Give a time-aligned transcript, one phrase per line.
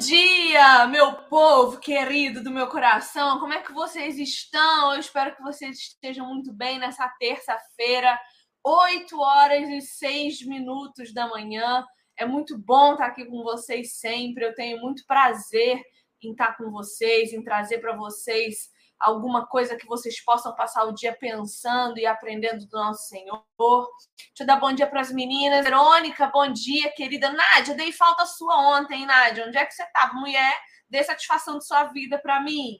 [0.00, 3.38] dia, meu povo querido do meu coração.
[3.38, 4.94] Como é que vocês estão?
[4.94, 8.18] Eu espero que vocês estejam muito bem nessa terça-feira,
[8.64, 11.84] 8 horas e 6 minutos da manhã.
[12.16, 14.42] É muito bom estar aqui com vocês sempre.
[14.42, 15.82] Eu tenho muito prazer
[16.22, 20.92] em estar com vocês, em trazer para vocês alguma coisa que vocês possam passar o
[20.92, 23.42] dia pensando e aprendendo do nosso Senhor.
[23.58, 25.64] Deixa eu dar bom dia para as meninas.
[25.64, 27.32] Verônica, bom dia, querida.
[27.32, 29.46] Nádia, dei falta sua ontem, Nádia.
[29.46, 30.12] Onde é que você estava?
[30.14, 30.54] Mulher,
[30.88, 32.78] dê satisfação de sua vida para mim.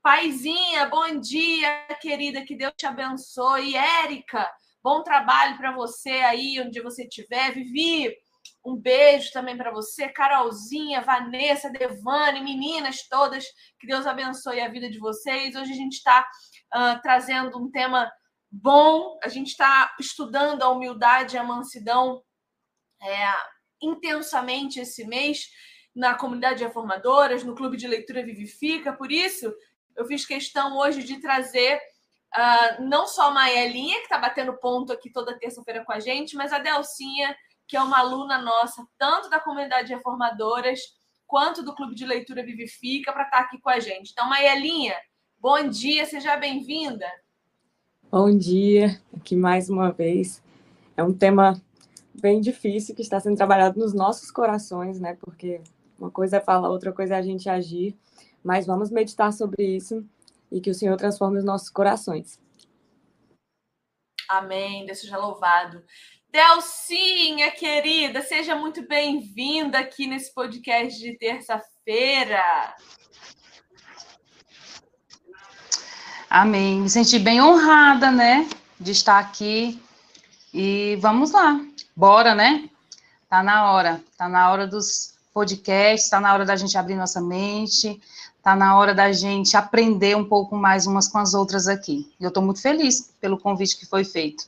[0.00, 2.44] Paizinha, bom dia, querida.
[2.44, 3.76] Que Deus te abençoe.
[3.76, 4.50] Érica,
[4.82, 7.52] bom trabalho para você aí, onde você estiver.
[7.52, 8.16] Vivi,
[8.68, 13.44] um beijo também para você, Carolzinha, Vanessa, Devane, meninas todas.
[13.80, 15.56] Que Deus abençoe a vida de vocês.
[15.56, 16.28] Hoje a gente está
[16.74, 18.10] uh, trazendo um tema
[18.50, 19.18] bom.
[19.22, 22.22] A gente está estudando a humildade e a mansidão
[23.02, 23.32] é,
[23.82, 25.46] intensamente esse mês
[25.94, 28.92] na comunidade de reformadoras, no Clube de Leitura Vivifica.
[28.92, 29.52] Por isso,
[29.96, 31.80] eu fiz questão hoje de trazer
[32.36, 36.36] uh, não só a Maelinha, que está batendo ponto aqui toda terça-feira com a gente,
[36.36, 37.34] mas a Delcinha
[37.68, 40.80] que é uma aluna nossa, tanto da comunidade reformadoras
[41.26, 44.10] quanto do Clube de Leitura Vivifica, para estar tá aqui com a gente.
[44.10, 44.96] Então, Maelinha,
[45.38, 47.06] bom dia, seja bem-vinda.
[48.10, 50.42] Bom dia, aqui mais uma vez.
[50.96, 51.60] É um tema
[52.14, 55.18] bem difícil que está sendo trabalhado nos nossos corações, né?
[55.20, 55.60] Porque
[55.98, 57.94] uma coisa é falar, outra coisa é a gente agir.
[58.42, 60.02] Mas vamos meditar sobre isso
[60.50, 62.40] e que o Senhor transforme os nossos corações.
[64.26, 65.84] Amém, Deus seja louvado.
[66.38, 72.40] Delcinha, querida, seja muito bem-vinda aqui nesse podcast de terça-feira.
[76.30, 76.82] Amém.
[76.82, 78.48] Me senti bem honrada, né,
[78.78, 79.82] de estar aqui.
[80.54, 81.60] E vamos lá.
[81.96, 82.70] Bora, né?
[83.28, 84.00] Tá na hora.
[84.16, 88.00] Tá na hora dos podcasts, tá na hora da gente abrir nossa mente,
[88.44, 92.08] tá na hora da gente aprender um pouco mais umas com as outras aqui.
[92.20, 94.44] E eu tô muito feliz pelo convite que foi feito.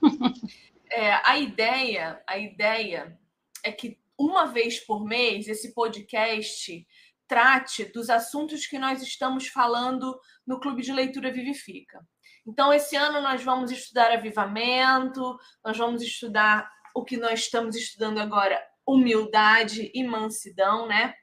[0.94, 3.18] é, a ideia, a ideia
[3.64, 6.86] é que uma vez por mês esse podcast
[7.26, 10.16] trate dos assuntos que nós estamos falando
[10.46, 12.00] no Clube de Leitura Vivifica.
[12.46, 18.18] Então, esse ano nós vamos estudar avivamento, nós vamos estudar o que nós estamos estudando
[18.18, 21.14] agora, humildade e mansidão, né?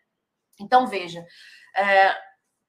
[0.59, 1.23] Então, veja,
[1.77, 2.15] é,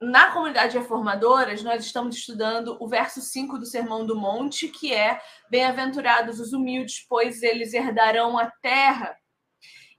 [0.03, 5.21] na comunidade reformadoras, nós estamos estudando o verso 5 do Sermão do Monte, que é:
[5.49, 9.17] Bem-aventurados os humildes, pois eles herdarão a terra.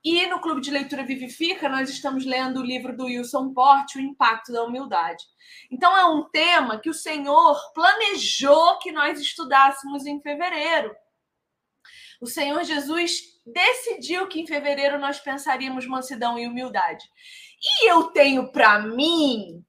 [0.04, 4.00] E no Clube de Leitura Vivifica, nós estamos lendo o livro do Wilson Porte, O
[4.02, 5.24] Impacto da Humildade.
[5.70, 10.94] Então, é um tema que o Senhor planejou que nós estudássemos em fevereiro.
[12.20, 17.04] O Senhor Jesus decidiu que em fevereiro nós pensaríamos mansidão e humildade.
[17.62, 19.64] E eu tenho para mim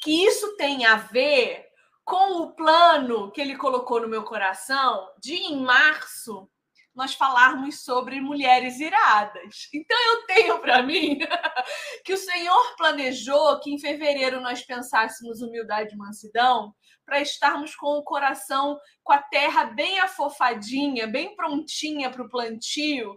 [0.00, 1.66] que isso tem a ver
[2.04, 6.48] com o plano que ele colocou no meu coração de em março
[6.94, 9.68] nós falarmos sobre mulheres iradas.
[9.72, 11.18] Então eu tenho para mim
[12.04, 16.74] que o Senhor planejou que em fevereiro nós pensássemos humildade e mansidão
[17.06, 23.16] para estarmos com o coração com a terra bem afofadinha, bem prontinha para o plantio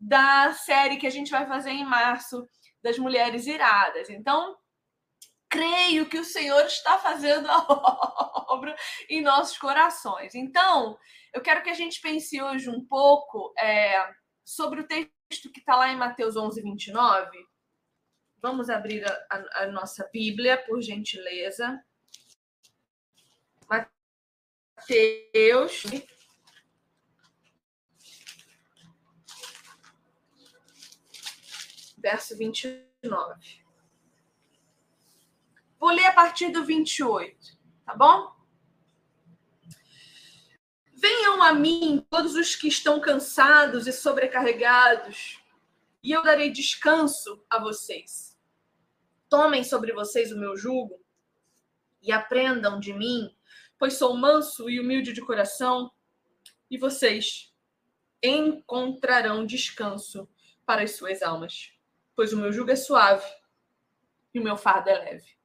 [0.00, 2.48] da série que a gente vai fazer em março
[2.82, 4.08] das mulheres iradas.
[4.08, 4.56] Então,
[5.48, 7.58] creio que o Senhor está fazendo a
[8.52, 8.76] obra
[9.08, 10.34] em nossos corações.
[10.34, 10.98] Então,
[11.32, 14.10] eu quero que a gente pense hoje um pouco é,
[14.44, 17.30] sobre o texto que está lá em Mateus 11, 29.
[18.40, 21.82] Vamos abrir a, a, a nossa Bíblia, por gentileza.
[23.68, 25.82] Mateus.
[31.98, 33.67] Verso 29.
[35.78, 38.32] Vou ler a partir do 28, tá bom?
[40.92, 45.40] Venham a mim todos os que estão cansados e sobrecarregados,
[46.02, 48.36] e eu darei descanso a vocês.
[49.28, 51.00] Tomem sobre vocês o meu jugo
[52.02, 53.32] e aprendam de mim,
[53.78, 55.92] pois sou manso e humilde de coração,
[56.68, 57.54] e vocês
[58.20, 60.28] encontrarão descanso
[60.66, 61.72] para as suas almas,
[62.16, 63.26] pois o meu jugo é suave
[64.34, 65.37] e o meu fardo é leve.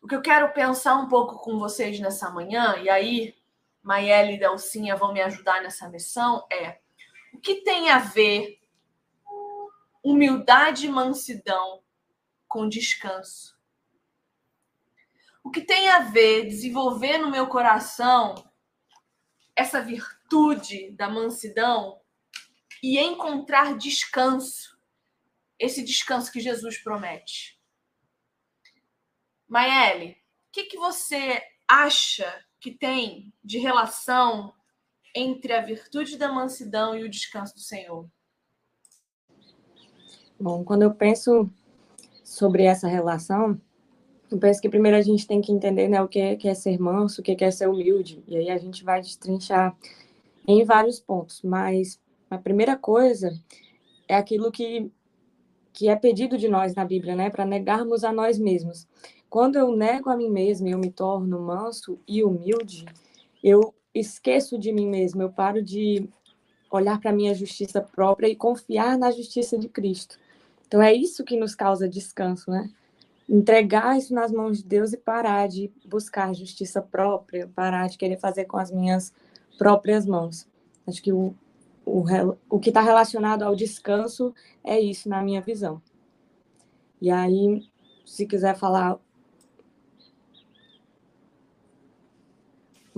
[0.00, 3.36] O que eu quero pensar um pouco com vocês nessa manhã, e aí
[3.82, 6.78] Maiele e Delcinha vão me ajudar nessa missão, é
[7.32, 8.60] o que tem a ver
[10.02, 11.82] humildade e mansidão
[12.46, 13.58] com descanso?
[15.42, 18.34] O que tem a ver desenvolver no meu coração
[19.54, 22.00] essa virtude da mansidão
[22.82, 24.78] e encontrar descanso
[25.58, 27.57] esse descanso que Jesus promete.
[29.48, 34.52] Maele, o que, que você acha que tem de relação
[35.14, 38.08] entre a virtude da mansidão e o descanso do Senhor?
[40.38, 41.50] Bom, quando eu penso
[42.22, 43.60] sobre essa relação,
[44.30, 46.54] eu penso que primeiro a gente tem que entender né, o que é, que é
[46.54, 49.76] ser manso, o que é ser humilde, e aí a gente vai destrinchar
[50.46, 52.00] em vários pontos, mas
[52.30, 53.32] a primeira coisa
[54.06, 54.90] é aquilo que,
[55.72, 58.86] que é pedido de nós na Bíblia, né, para negarmos a nós mesmos.
[59.30, 62.86] Quando eu nego a mim mesmo e eu me torno manso e humilde,
[63.42, 66.08] eu esqueço de mim mesmo, eu paro de
[66.70, 70.18] olhar para a minha justiça própria e confiar na justiça de Cristo.
[70.66, 72.70] Então é isso que nos causa descanso, né?
[73.28, 78.18] Entregar isso nas mãos de Deus e parar de buscar justiça própria, parar de querer
[78.18, 79.12] fazer com as minhas
[79.58, 80.46] próprias mãos.
[80.86, 81.34] Acho que o,
[81.84, 82.04] o,
[82.48, 84.34] o que está relacionado ao descanso
[84.64, 85.82] é isso, na minha visão.
[87.00, 87.62] E aí,
[88.04, 88.98] se quiser falar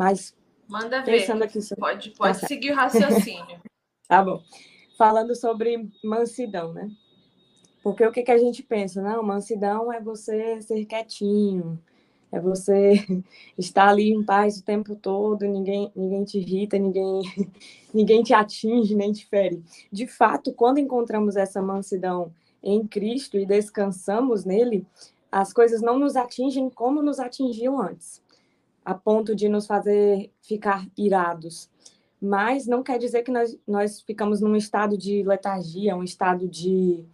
[0.01, 0.35] mais.
[0.67, 1.21] Manda ver.
[1.21, 3.61] Pensando aqui, pode pode tá seguir o raciocínio.
[4.09, 4.43] tá bom.
[4.97, 6.91] Falando sobre mansidão, né?
[7.83, 9.03] Porque o que, que a gente pensa?
[9.03, 11.79] Não, mansidão é você ser quietinho,
[12.33, 12.95] é você
[13.59, 17.23] estar ali em paz o tempo todo, ninguém, ninguém te irrita, ninguém,
[17.93, 19.63] ninguém te atinge, nem te fere.
[19.93, 22.33] De fato, quando encontramos essa mansidão
[22.63, 24.87] em Cristo e descansamos nele,
[25.31, 28.23] as coisas não nos atingem como nos atingiam antes,
[28.85, 31.71] a ponto de nos fazer ficar irados.
[32.21, 37.07] Mas não quer dizer que nós, nós ficamos num estado de letargia, um estado de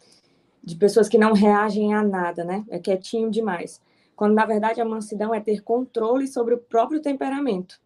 [0.67, 2.65] de pessoas que não reagem a nada, né?
[2.69, 3.81] É quietinho demais.
[4.17, 7.81] Quando na verdade a mansidão é ter controle sobre o próprio temperamento.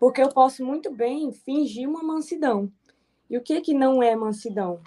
[0.00, 2.72] Porque eu posso muito bem fingir uma mansidão.
[3.28, 4.80] E o que que não é mansidão?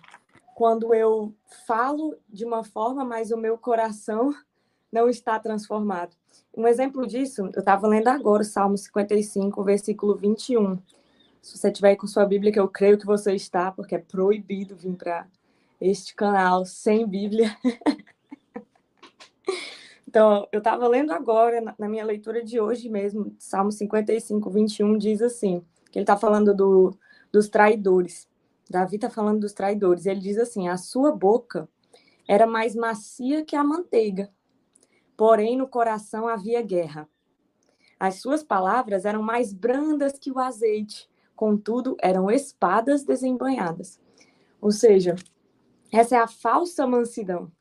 [0.56, 1.32] Quando eu
[1.68, 4.34] falo de uma forma, mas o meu coração
[4.92, 6.16] não está transformado.
[6.56, 10.78] Um exemplo disso, eu estava lendo agora o Salmo 55, versículo 21.
[11.42, 14.76] Se você tiver com sua Bíblia, que eu creio que você está, porque é proibido
[14.76, 15.28] vir para
[15.82, 17.58] este canal sem Bíblia.
[20.08, 25.22] então, eu estava lendo agora, na minha leitura de hoje mesmo, Salmo 55, 21, diz
[25.22, 26.96] assim, que ele está falando do,
[27.32, 28.28] dos traidores.
[28.70, 30.06] Davi está falando dos traidores.
[30.06, 31.68] Ele diz assim, a sua boca
[32.28, 34.30] era mais macia que a manteiga,
[35.16, 37.08] porém no coração havia guerra.
[38.00, 44.00] As suas palavras eram mais brandas que o azeite, contudo eram espadas desembanhadas.
[44.60, 45.16] Ou seja,
[45.92, 47.52] essa é a falsa mansidão.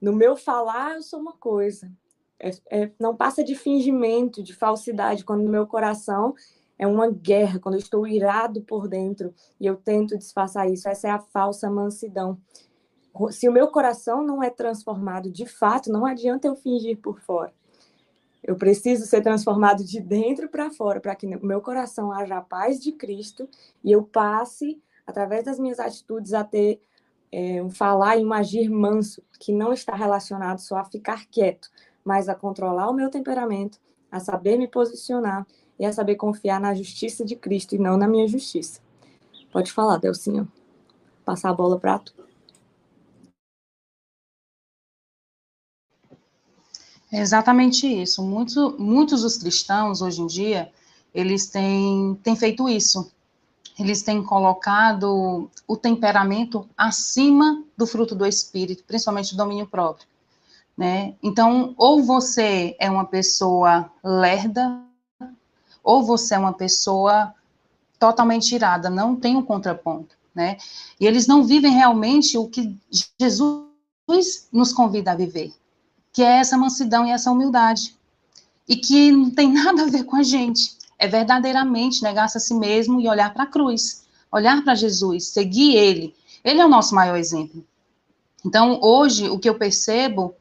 [0.00, 1.90] No meu falar, eu sou uma coisa.
[2.38, 6.34] É, é, não passa de fingimento, de falsidade, quando no meu coração
[6.78, 10.88] é uma guerra, quando eu estou irado por dentro e eu tento disfarçar isso.
[10.88, 12.38] Essa é a falsa mansidão.
[13.30, 17.52] Se o meu coração não é transformado de fato, não adianta eu fingir por fora.
[18.42, 22.80] Eu preciso ser transformado de dentro para fora, para que meu coração haja a paz
[22.80, 23.48] de Cristo
[23.82, 26.80] e eu passe, através das minhas atitudes, a ter
[27.32, 31.68] é, um falar e um agir manso, que não está relacionado só a ficar quieto,
[32.04, 33.80] mas a controlar o meu temperamento,
[34.10, 35.44] a saber me posicionar
[35.78, 38.80] e a saber confiar na justiça de Cristo e não na minha justiça.
[39.52, 40.50] Pode falar, Delcinho.
[41.24, 42.25] Passar a bola para tu.
[47.12, 48.22] É exatamente isso.
[48.22, 50.72] Muitos, muitos dos cristãos, hoje em dia,
[51.14, 53.10] eles têm, têm feito isso
[53.78, 60.08] eles têm colocado o temperamento acima do fruto do espírito, principalmente o domínio próprio,
[60.76, 61.14] né?
[61.22, 64.82] Então, ou você é uma pessoa lerda,
[65.84, 67.34] ou você é uma pessoa
[67.98, 70.56] totalmente irada, não tem um contraponto, né?
[70.98, 72.78] E eles não vivem realmente o que
[73.20, 75.52] Jesus nos convida a viver,
[76.16, 77.94] que é essa mansidão e essa humildade,
[78.66, 82.54] e que não tem nada a ver com a gente é verdadeiramente negar-se a si
[82.54, 86.14] mesmo e olhar para a cruz, olhar para Jesus, seguir Ele.
[86.42, 87.62] Ele é o nosso maior exemplo.
[88.42, 90.34] Então, hoje, o que eu percebo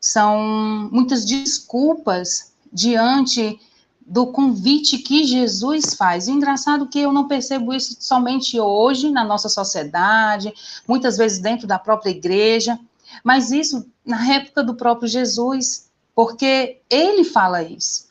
[0.00, 3.60] são muitas desculpas diante
[4.04, 6.26] do convite que Jesus faz.
[6.26, 10.52] E engraçado que eu não percebo isso somente hoje na nossa sociedade,
[10.88, 12.76] muitas vezes dentro da própria igreja,
[13.24, 18.10] mas isso na época do próprio Jesus, porque ele fala isso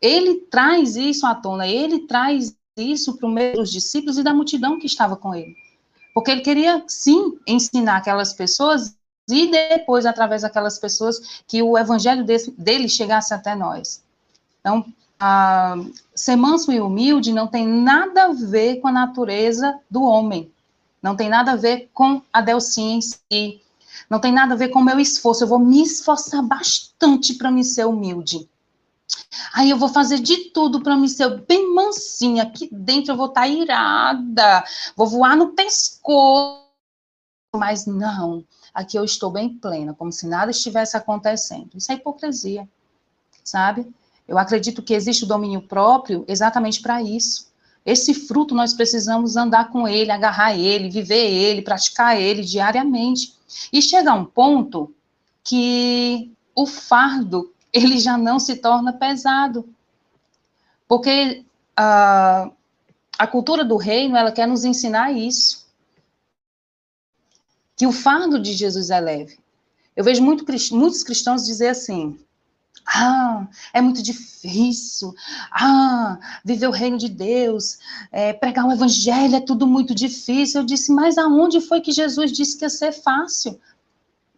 [0.00, 4.34] ele traz isso à tona, ele traz isso para o meio dos discípulos e da
[4.34, 5.56] multidão que estava com ele.
[6.14, 8.94] Porque ele queria, sim, ensinar aquelas pessoas
[9.28, 12.24] e depois, através daquelas pessoas, que o evangelho
[12.56, 14.02] dele chegasse até nós.
[14.60, 14.84] Então,
[15.18, 15.76] a,
[16.14, 20.50] ser manso e humilde não tem nada a ver com a natureza do homem.
[21.02, 23.60] Não tem nada a ver com a Delcinha em si.
[24.08, 25.44] Não tem nada a ver com o meu esforço.
[25.44, 28.48] Eu vou me esforçar bastante para me ser humilde.
[29.54, 32.44] Aí eu vou fazer de tudo para me ser bem mansinha.
[32.44, 34.64] Aqui dentro eu vou estar tá irada.
[34.96, 36.64] Vou voar no pescoço.
[37.54, 38.44] Mas não.
[38.74, 41.70] Aqui eu estou bem plena, como se nada estivesse acontecendo.
[41.74, 42.68] Isso é hipocrisia.
[43.42, 43.86] Sabe?
[44.28, 47.46] Eu acredito que existe o domínio próprio exatamente para isso.
[47.84, 53.35] Esse fruto nós precisamos andar com ele, agarrar ele, viver ele, praticar ele diariamente.
[53.72, 54.94] E chega um ponto
[55.42, 59.68] que o fardo ele já não se torna pesado.
[60.88, 61.44] Porque
[61.76, 62.50] a,
[63.18, 65.66] a cultura do reino, ela quer nos ensinar isso.
[67.76, 69.38] Que o fardo de Jesus é leve.
[69.94, 72.18] Eu vejo muito, muitos cristãos dizer assim,
[72.86, 75.14] ah, é muito difícil.
[75.50, 77.78] Ah, viver o reino de Deus,
[78.12, 80.60] é, pregar o evangelho é tudo muito difícil.
[80.60, 83.60] Eu disse, mas aonde foi que Jesus disse que ia ser fácil?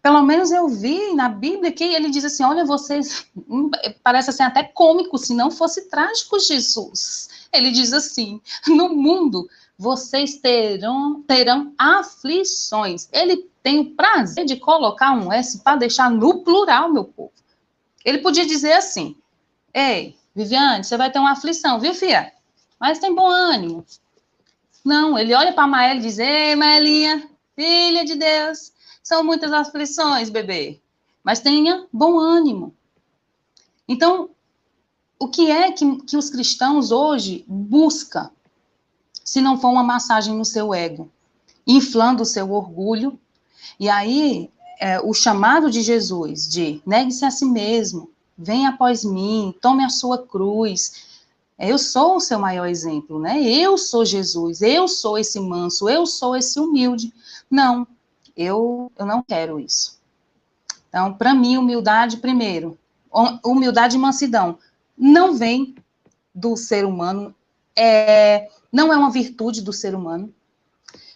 [0.03, 3.27] Pelo menos eu vi na Bíblia que ele diz assim: olha, vocês.
[3.49, 3.71] Hum,
[4.03, 7.29] parece assim até cômico, se não fosse trágico, Jesus.
[7.53, 13.09] Ele diz assim: no mundo vocês terão, terão aflições.
[13.13, 17.33] Ele tem o prazer de colocar um S para deixar no plural, meu povo.
[18.09, 19.15] Ele podia dizer assim:
[19.75, 22.33] Ei, Viviane, você vai ter uma aflição, viu, filha?
[22.81, 23.85] Mas tem bom ânimo.
[24.83, 28.73] Não, ele olha para a Maela e diz: Ei, Maelinha, filha de Deus,
[29.03, 30.81] são muitas aflições, bebê.
[31.23, 32.75] Mas tenha bom ânimo.
[33.87, 34.31] Então,
[35.19, 38.31] o que é que, que os cristãos hoje buscam,
[39.23, 41.13] se não for uma massagem no seu ego,
[41.67, 43.21] inflando o seu orgulho?
[43.79, 49.55] E aí, é, o chamado de Jesus de negue-se a si mesmo, venha após mim,
[49.61, 51.07] tome a sua cruz.
[51.59, 53.43] Eu sou o seu maior exemplo, né?
[53.43, 57.13] Eu sou Jesus, eu sou esse manso, eu sou esse humilde.
[57.51, 57.87] Não,
[58.37, 59.99] eu, eu não quero isso.
[60.89, 62.79] Então, para mim, humildade, primeiro,
[63.45, 64.59] humildade e mansidão
[64.97, 65.75] não vem
[66.35, 67.35] do ser humano,
[67.75, 70.33] é, não é uma virtude do ser humano,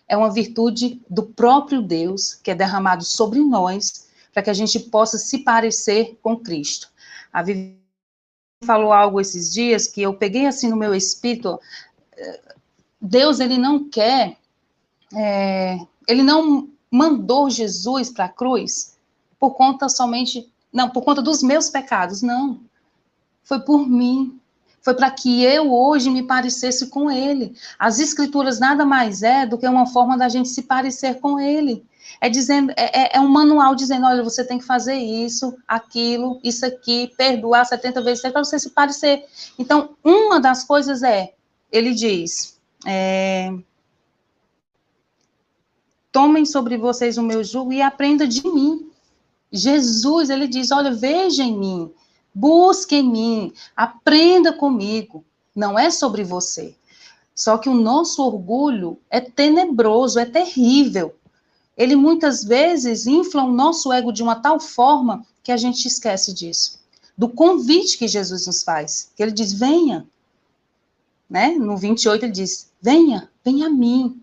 [0.09, 4.78] é uma virtude do próprio Deus que é derramado sobre nós para que a gente
[4.78, 6.90] possa se parecer com Cristo.
[7.32, 7.76] A Vivi
[8.64, 11.61] falou algo esses dias que eu peguei assim no meu espírito.
[13.00, 14.37] Deus ele não quer,
[15.14, 18.97] é, ele não mandou Jesus para a cruz
[19.38, 22.61] por conta somente, não, por conta dos meus pecados, não.
[23.42, 24.40] Foi por mim,
[24.82, 27.54] foi para que eu hoje me parecesse com ele.
[27.78, 31.86] As escrituras nada mais é do que uma forma da gente se parecer com ele.
[32.20, 36.40] É dizendo, é, é, é um manual dizendo, olha, você tem que fazer isso, aquilo,
[36.42, 39.24] isso aqui, perdoar 70 vezes para você se parecer.
[39.58, 41.32] Então, uma das coisas é,
[41.70, 43.52] ele diz, é,
[46.10, 48.90] tomem sobre vocês o meu jugo e aprenda de mim.
[49.50, 51.92] Jesus, ele diz, olha, veja em mim,
[52.34, 55.24] Busque em mim, aprenda comigo.
[55.54, 56.74] Não é sobre você.
[57.34, 61.14] Só que o nosso orgulho é tenebroso, é terrível.
[61.76, 66.32] Ele muitas vezes infla o nosso ego de uma tal forma que a gente esquece
[66.32, 66.80] disso.
[67.16, 70.06] Do convite que Jesus nos faz, que ele diz: venha.
[71.28, 71.50] Né?
[71.50, 74.20] No 28 ele diz: venha, venha a mim.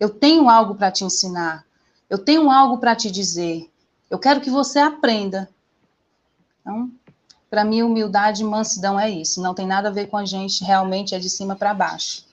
[0.00, 1.66] Eu tenho algo para te ensinar.
[2.08, 3.70] Eu tenho algo para te dizer.
[4.08, 5.48] Eu quero que você aprenda.
[6.68, 6.92] Então,
[7.48, 9.40] para mim, humildade e mansidão é isso.
[9.40, 12.28] Não tem nada a ver com a gente, realmente é de cima para baixo.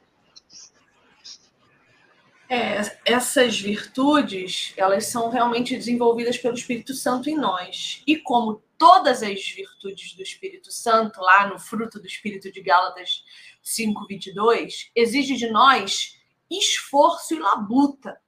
[2.50, 8.04] É, essas virtudes, elas são realmente desenvolvidas pelo Espírito Santo em nós.
[8.06, 13.24] E como todas as virtudes do Espírito Santo, lá no fruto do Espírito de Gálatas
[13.64, 16.20] 5:22, exige de nós
[16.52, 18.20] esforço e labuta.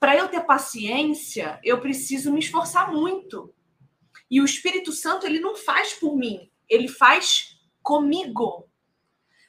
[0.00, 3.53] Para eu ter paciência, eu preciso me esforçar muito.
[4.34, 8.68] E o Espírito Santo, ele não faz por mim, ele faz comigo.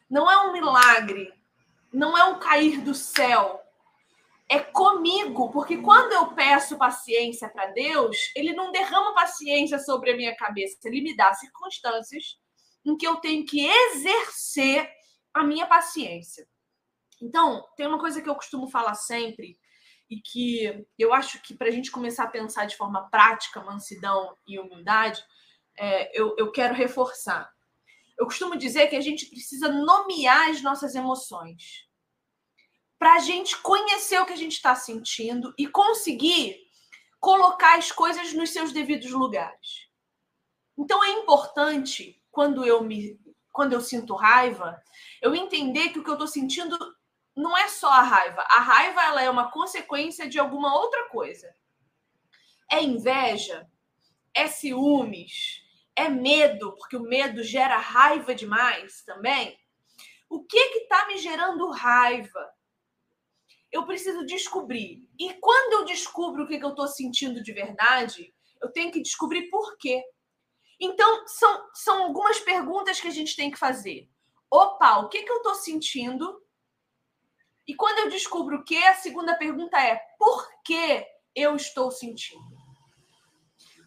[0.08, 1.34] Não é um milagre,
[1.92, 3.60] não é um cair do céu.
[4.48, 10.16] É comigo, porque quando eu peço paciência para Deus, ele não derrama paciência sobre a
[10.16, 12.38] minha cabeça, ele me dá circunstâncias
[12.86, 14.88] em que eu tenho que exercer
[15.34, 16.48] a minha paciência.
[17.20, 19.58] Então, tem uma coisa que eu costumo falar sempre,
[20.10, 24.36] e que eu acho que para a gente começar a pensar de forma prática, mansidão
[24.48, 25.24] e humildade,
[25.78, 27.52] é, eu, eu quero reforçar.
[28.18, 31.86] Eu costumo dizer que a gente precisa nomear as nossas emoções
[32.98, 36.58] para a gente conhecer o que a gente está sentindo e conseguir
[37.20, 39.90] colocar as coisas nos seus devidos lugares.
[40.78, 43.20] Então é importante quando eu me
[43.52, 44.84] quando eu sinto raiva,
[45.22, 46.78] eu entender que o que eu estou sentindo
[47.36, 48.42] não é só a raiva.
[48.44, 51.54] A raiva ela é uma consequência de alguma outra coisa.
[52.72, 53.70] É inveja,
[54.34, 55.64] é ciúmes,
[55.96, 59.58] é medo, porque o medo gera raiva demais também.
[60.30, 62.52] O que que tá me gerando raiva?
[63.72, 65.08] Eu preciso descobrir.
[65.20, 69.02] E quando eu descubro o que, que eu estou sentindo de verdade, eu tenho que
[69.02, 70.04] descobrir por quê.
[70.80, 74.10] Então, são, são algumas perguntas que a gente tem que fazer.
[74.50, 76.45] Opa, o que, que eu estou sentindo?
[77.68, 81.06] E quando eu descubro o que, a segunda pergunta é: por que
[81.36, 82.44] eu estou sentindo?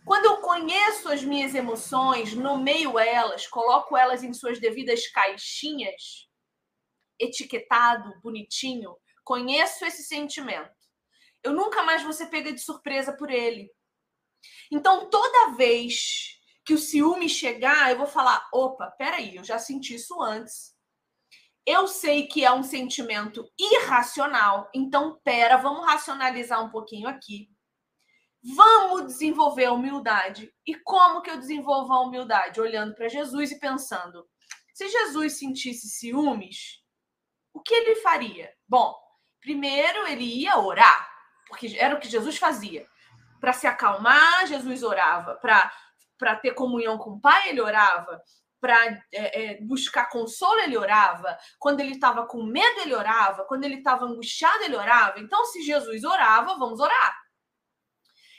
[0.05, 6.27] Quando eu conheço as minhas emoções, nomeio elas, coloco elas em suas devidas caixinhas,
[7.19, 10.73] etiquetado, bonitinho, conheço esse sentimento.
[11.43, 13.71] Eu nunca mais vou ser pega de surpresa por ele.
[14.73, 19.95] Então, toda vez que o ciúme chegar, eu vou falar: opa, peraí, eu já senti
[19.95, 20.75] isso antes.
[21.71, 27.51] Eu sei que é um sentimento irracional, então, pera, vamos racionalizar um pouquinho aqui.
[28.43, 30.51] Vamos desenvolver a humildade.
[30.67, 32.59] E como que eu desenvolvo a humildade?
[32.59, 34.27] Olhando para Jesus e pensando:
[34.73, 36.83] se Jesus sentisse ciúmes,
[37.53, 38.51] o que ele faria?
[38.67, 38.97] Bom,
[39.39, 41.07] primeiro ele ia orar,
[41.49, 42.87] porque era o que Jesus fazia.
[43.43, 45.35] Para se acalmar, Jesus orava.
[45.35, 48.23] Para ter comunhão com o Pai, ele orava.
[48.61, 51.39] Para é, é, buscar consolo, ele orava.
[51.59, 53.45] Quando ele estava com medo, ele orava.
[53.45, 55.21] Quando ele estava angustiado, ele orava.
[55.21, 57.17] Então, se Jesus orava, vamos orar.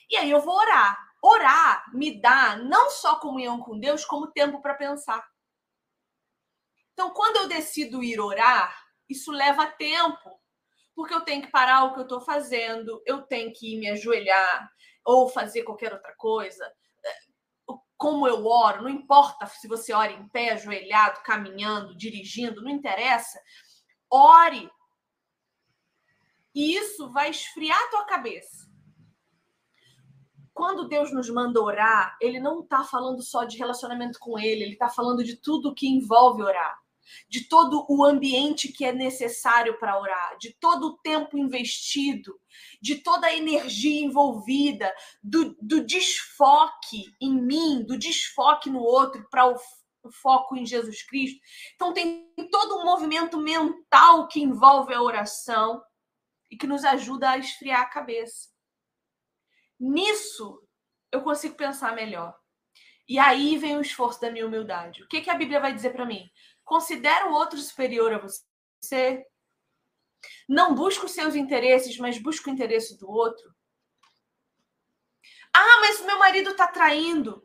[0.09, 0.97] E aí eu vou orar.
[1.21, 5.25] Orar me dá não só comunhão com Deus, como tempo para pensar.
[6.93, 8.75] Então, quando eu decido ir orar,
[9.08, 10.39] isso leva tempo,
[10.93, 13.89] porque eu tenho que parar o que eu estou fazendo, eu tenho que ir me
[13.89, 14.69] ajoelhar
[15.05, 16.69] ou fazer qualquer outra coisa.
[17.99, 23.39] Como eu oro, não importa se você ora em pé, ajoelhado, caminhando, dirigindo, não interessa.
[24.09, 24.67] Ore.
[26.55, 28.69] E isso vai esfriar a tua cabeça
[30.59, 34.73] quando Deus nos manda orar, ele não está falando só de relacionamento com ele, ele
[34.73, 36.77] está falando de tudo que envolve orar,
[37.28, 42.39] de todo o ambiente que é necessário para orar, de todo o tempo investido,
[42.82, 44.93] de toda a energia envolvida,
[45.24, 49.56] do, do desfoque em mim, do desfoque no outro para o,
[50.04, 51.39] o foco em Jesus Cristo.
[51.76, 55.82] Então, tem todo um movimento mental que envolve a oração
[56.50, 58.50] e que nos ajuda a esfriar a cabeça.
[59.80, 60.62] Nisso
[61.12, 62.36] eu consigo pensar melhor.
[63.08, 65.04] E aí vem o esforço da minha humildade.
[65.04, 66.30] O que, que a Bíblia vai dizer para mim?
[66.69, 69.25] Considera o outro superior a você.
[70.47, 73.51] Não busca os seus interesses, mas busca o interesse do outro.
[75.51, 77.43] Ah, mas o meu marido está traindo.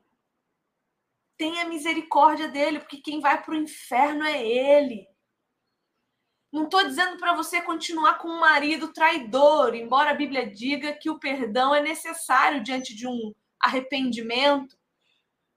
[1.38, 5.08] Tenha misericórdia dele, porque quem vai para o inferno é ele.
[6.52, 11.08] Não estou dizendo para você continuar com um marido traidor, embora a Bíblia diga que
[11.08, 14.76] o perdão é necessário diante de um arrependimento.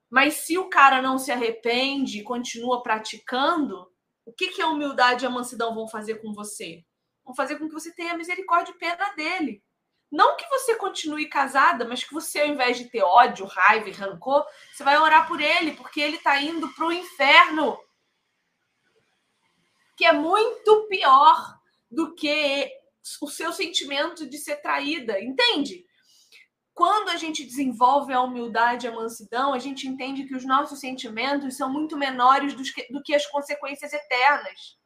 [0.09, 3.91] Mas se o cara não se arrepende e continua praticando,
[4.25, 6.83] o que, que a humildade e a mansidão vão fazer com você?
[7.25, 9.63] Vão fazer com que você tenha misericórdia e pena dele.
[10.09, 13.91] Não que você continue casada, mas que você, ao invés de ter ódio, raiva e
[13.91, 17.77] rancor, você vai orar por ele, porque ele está indo para o inferno
[19.97, 21.57] que é muito pior
[21.89, 22.71] do que
[23.21, 25.86] o seu sentimento de ser traída, entende?
[26.77, 30.79] Quando a gente desenvolve a humildade e a mansidão, a gente entende que os nossos
[30.79, 34.77] sentimentos são muito menores do que, do que as consequências eternas.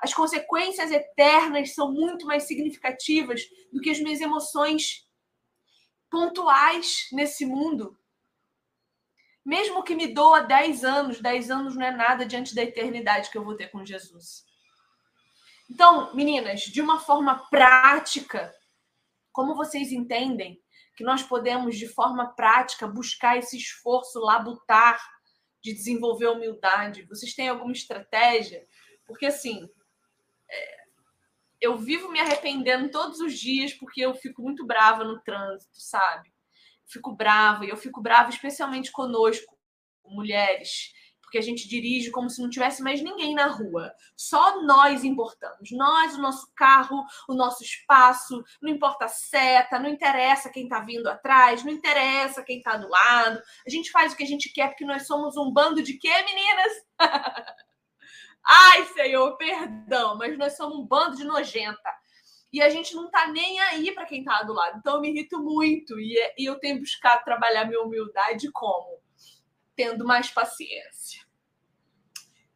[0.00, 5.06] As consequências eternas são muito mais significativas do que as minhas emoções
[6.08, 7.94] pontuais nesse mundo.
[9.44, 13.36] Mesmo que me doa 10 anos, 10 anos não é nada diante da eternidade que
[13.36, 14.46] eu vou ter com Jesus.
[15.68, 18.50] Então, meninas, de uma forma prática,
[19.30, 20.58] como vocês entendem
[20.98, 25.00] que nós podemos, de forma prática, buscar esse esforço labutar
[25.62, 27.06] de desenvolver humildade?
[27.06, 28.66] Vocês têm alguma estratégia?
[29.06, 29.70] Porque, assim,
[30.50, 30.76] é,
[31.60, 36.32] eu vivo me arrependendo todos os dias porque eu fico muito brava no trânsito, sabe?
[36.88, 39.56] fico brava, e eu fico brava especialmente conosco,
[40.04, 40.92] mulheres,
[41.28, 43.92] porque a gente dirige como se não tivesse mais ninguém na rua.
[44.16, 45.70] Só nós importamos.
[45.72, 50.80] Nós, o nosso carro, o nosso espaço, não importa a seta, não interessa quem está
[50.80, 53.42] vindo atrás, não interessa quem está do lado.
[53.66, 56.10] A gente faz o que a gente quer porque nós somos um bando de quê,
[56.22, 56.72] meninas?
[58.42, 61.90] Ai, Senhor, perdão, mas nós somos um bando de nojenta
[62.50, 64.78] e a gente não tá nem aí para quem tá do lado.
[64.78, 68.97] Então eu me irrito muito e, é, e eu tenho buscado trabalhar minha humildade como?
[69.78, 71.24] Tendo mais paciência.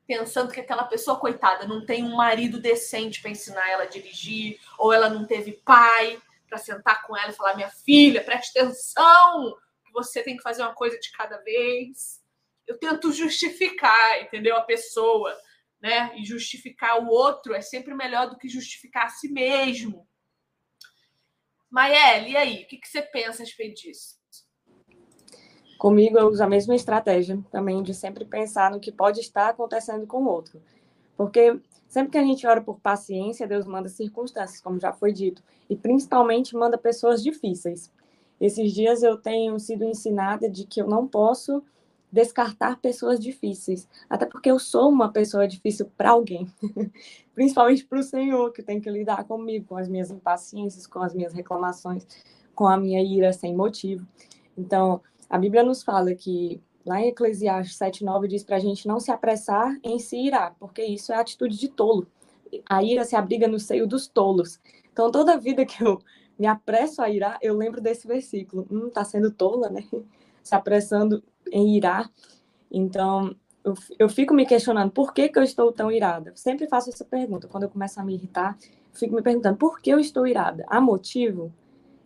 [0.05, 4.59] pensando que aquela pessoa, coitada, não tem um marido decente para ensinar ela a dirigir,
[4.77, 9.57] ou ela não teve pai para sentar com ela e falar: minha filha, preste atenção,
[9.87, 12.21] que você tem que fazer uma coisa de cada vez.
[12.67, 14.57] Eu tento justificar, entendeu?
[14.57, 15.33] A pessoa,
[15.81, 16.13] né?
[16.17, 20.09] E justificar o outro é sempre melhor do que justificar a si mesmo.
[21.71, 22.65] Mael, e aí?
[22.65, 24.21] O que, que você pensa a respeito disso?
[25.83, 30.07] Comigo, eu uso a mesma estratégia também de sempre pensar no que pode estar acontecendo
[30.07, 30.63] com o outro.
[31.17, 35.43] Porque sempre que a gente ora por paciência, Deus manda circunstâncias, como já foi dito,
[35.69, 37.91] e principalmente manda pessoas difíceis.
[38.41, 41.65] Esses dias eu tenho sido ensinada de que eu não posso
[42.13, 46.47] descartar pessoas difíceis, até porque eu sou uma pessoa difícil para alguém,
[47.35, 51.13] principalmente para o Senhor, que tem que lidar comigo, com as minhas impaciências, com as
[51.13, 52.07] minhas reclamações,
[52.55, 54.07] com a minha ira sem motivo.
[54.57, 55.01] Então,
[55.33, 59.11] a Bíblia nos fala que lá em Eclesiastes 7,9 diz para a gente não se
[59.11, 62.07] apressar em se irar, porque isso é atitude de tolo.
[62.69, 64.61] A ira se abriga no seio dos tolos.
[64.93, 65.99] Então, toda vida que eu
[66.39, 68.67] me apresso a irar, eu lembro desse versículo.
[68.71, 69.83] Hum, tá sendo tola, né?
[70.45, 72.11] Se apressando em irar.
[72.71, 73.35] Então,
[73.99, 76.33] eu, fico me questionando por que, que eu estou tão irada.
[76.35, 77.49] sempre faço essa pergunta.
[77.49, 78.59] Quando eu começo a me irritar,
[78.93, 80.67] fico me perguntando por que eu estou irada.
[80.69, 81.51] Há motivo?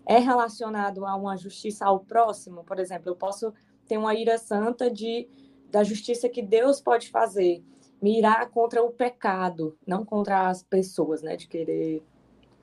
[0.07, 3.53] É relacionado a uma justiça ao próximo, por exemplo, eu posso
[3.87, 5.29] ter uma ira santa de
[5.69, 7.62] da justiça que Deus pode fazer,
[8.01, 12.03] me irar contra o pecado, não contra as pessoas, né, de querer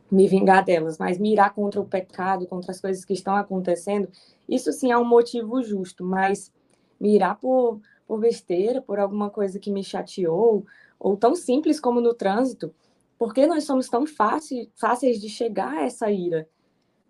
[0.10, 4.08] me vingar delas, mas me irar contra o pecado, contra as coisas que estão acontecendo,
[4.48, 6.52] isso sim é um motivo justo, mas
[7.00, 10.66] me irar por, por besteira, por alguma coisa que me chateou,
[11.00, 12.74] ou tão simples como no trânsito,
[13.18, 16.48] por que nós somos tão fácil, fáceis de chegar a essa ira?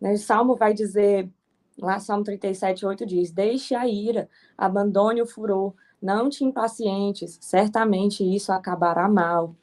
[0.04, 0.12] Né?
[0.12, 1.30] O Salmo vai dizer,
[1.80, 8.22] lá Salmo 37, 8 diz: Deixe a ira, abandone o furor, não te impacientes, certamente
[8.22, 9.56] isso acabará mal.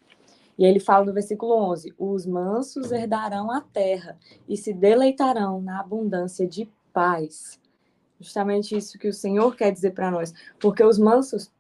[0.57, 5.79] E ele fala no versículo 11: Os mansos herdarão a terra e se deleitarão na
[5.79, 7.61] abundância de paz.
[8.19, 10.33] Justamente isso que o Senhor quer dizer para nós.
[10.59, 11.53] Porque os mansos,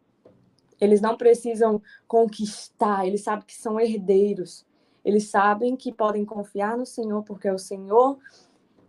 [0.80, 4.66] eles não precisam conquistar, eles sabem que são herdeiros.
[5.02, 8.18] Eles sabem que podem confiar no Senhor, porque é o Senhor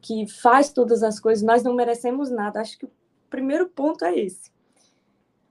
[0.02, 2.60] que faz todas as coisas, nós não merecemos nada.
[2.60, 2.92] Acho que o
[3.30, 4.52] primeiro ponto é esse.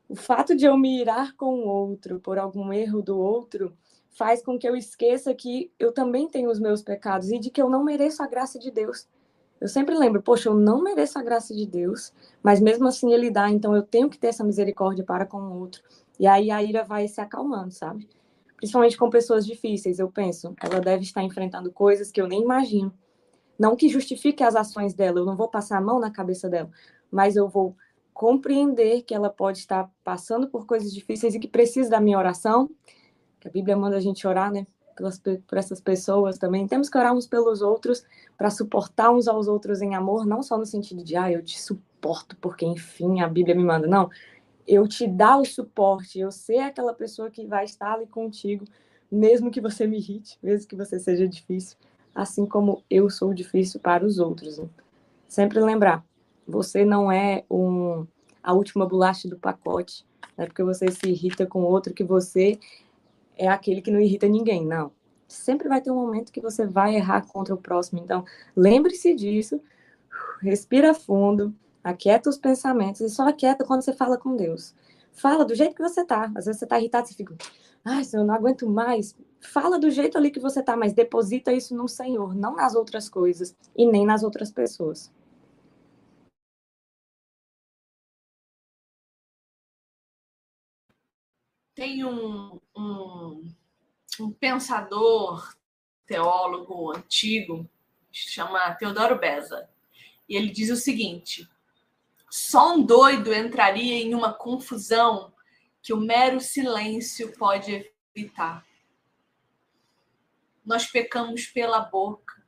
[0.09, 3.77] O fato de eu me irar com o outro por algum erro do outro
[4.11, 7.63] faz com que eu esqueça que eu também tenho os meus pecados e de que
[7.63, 9.09] eu não mereço a graça de Deus.
[9.61, 13.31] Eu sempre lembro, poxa, eu não mereço a graça de Deus, mas mesmo assim ele
[13.31, 15.83] dá, então eu tenho que ter essa misericórdia para com o outro.
[16.19, 18.09] E aí a ira vai se acalmando, sabe?
[18.57, 22.93] Principalmente com pessoas difíceis, eu penso, ela deve estar enfrentando coisas que eu nem imagino.
[23.61, 26.71] Não que justifique as ações dela, eu não vou passar a mão na cabeça dela,
[27.11, 27.77] mas eu vou
[28.15, 32.71] compreender que ela pode estar passando por coisas difíceis e que precisa da minha oração,
[33.39, 34.67] que a Bíblia manda a gente orar, né?
[34.97, 36.67] Pelas, por essas pessoas também.
[36.67, 38.03] Temos que orar uns pelos outros
[38.35, 41.61] para suportar uns aos outros em amor, não só no sentido de, ah, eu te
[41.61, 43.87] suporto porque, enfim, a Bíblia me manda.
[43.87, 44.09] Não,
[44.67, 48.65] eu te dar o suporte, eu ser aquela pessoa que vai estar ali contigo,
[49.13, 51.77] mesmo que você me irrite, mesmo que você seja difícil
[52.21, 54.59] assim como eu sou difícil para os outros.
[54.59, 54.69] Né?
[55.27, 56.05] Sempre lembrar,
[56.47, 58.07] você não é um,
[58.43, 60.05] a última bolacha do pacote,
[60.37, 62.59] não é porque você se irrita com outro que você
[63.39, 64.93] é aquele que não irrita ninguém, não.
[65.27, 68.03] Sempre vai ter um momento que você vai errar contra o próximo.
[68.03, 68.23] Então,
[68.55, 69.59] lembre-se disso,
[70.43, 74.75] respira fundo, aquieta os pensamentos e só aquieta quando você fala com Deus.
[75.13, 76.31] Fala do jeito que você tá.
[76.35, 77.35] Às vezes você tá irritado, você fica,
[77.83, 79.17] ai, eu não aguento mais.
[79.41, 83.09] Fala do jeito ali que você tá, mas deposita isso no Senhor, não nas outras
[83.09, 85.11] coisas e nem nas outras pessoas.
[91.75, 93.51] Tem um, um,
[94.21, 95.57] um pensador,
[96.07, 97.69] teólogo antigo,
[98.13, 99.69] chama Teodoro Beza,
[100.29, 101.49] e ele diz o seguinte:
[102.31, 105.33] só um doido entraria em uma confusão
[105.83, 108.70] que o mero silêncio pode evitar.
[110.71, 112.41] Nós pecamos pela boca,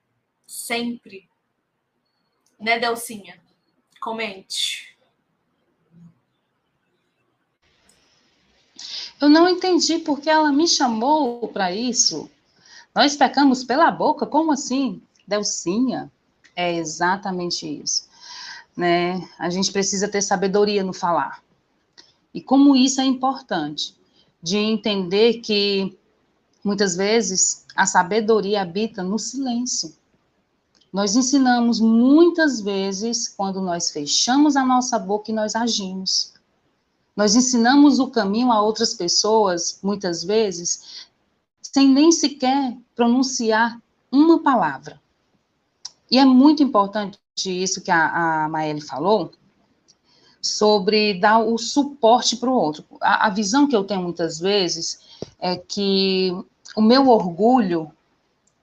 [0.47, 1.29] sempre.
[2.57, 3.43] Né, Delcinha?
[4.01, 4.97] Comente.
[9.21, 12.31] Eu não entendi porque ela me chamou para isso.
[12.95, 14.25] Nós pecamos pela boca?
[14.25, 15.03] Como assim?
[15.27, 16.09] Delcinha?
[16.55, 18.09] É exatamente isso.
[18.77, 19.29] Né?
[19.37, 21.43] A gente precisa ter sabedoria no falar.
[22.33, 23.97] E como isso é importante,
[24.41, 25.99] de entender que
[26.65, 29.95] muitas vezes a sabedoria habita no silêncio.
[30.93, 36.35] Nós ensinamos muitas vezes quando nós fechamos a nossa boca e nós agimos.
[37.17, 41.07] Nós ensinamos o caminho a outras pessoas, muitas vezes,
[41.61, 45.01] sem nem sequer pronunciar uma palavra.
[46.11, 49.33] E é muito importante isso que a, a Maeli falou,
[50.43, 52.85] sobre dar o suporte para o outro.
[53.01, 54.99] A, a visão que eu tenho muitas vezes
[55.39, 56.37] é que
[56.77, 57.93] o meu orgulho,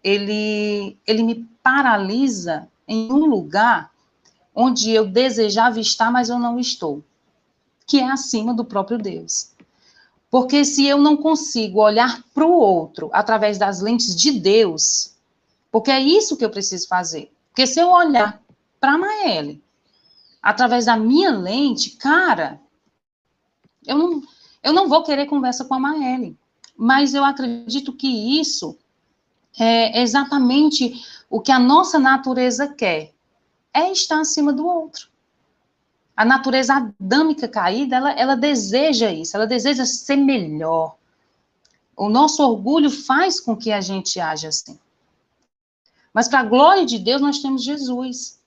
[0.04, 3.92] ele, ele me paralisa em um lugar
[4.54, 7.02] onde eu desejava estar, mas eu não estou,
[7.88, 9.52] que é acima do próprio Deus.
[10.30, 15.14] Porque se eu não consigo olhar para o outro através das lentes de Deus,
[15.72, 17.32] porque é isso que eu preciso fazer.
[17.50, 18.42] Porque se eu olhar
[18.80, 19.62] para Maele
[20.42, 22.60] através da minha lente, cara,
[23.86, 24.22] eu não,
[24.64, 26.38] eu não vou querer conversa com a Maele.
[26.78, 28.78] Mas eu acredito que isso
[29.60, 33.14] é exatamente o que a nossa natureza quer.
[33.74, 35.10] É estar acima do outro.
[36.16, 40.96] A natureza adâmica caída, ela, ela deseja isso, ela deseja ser melhor.
[41.96, 44.80] O nosso orgulho faz com que a gente haja assim.
[46.14, 48.39] Mas para a glória de Deus, nós temos Jesus.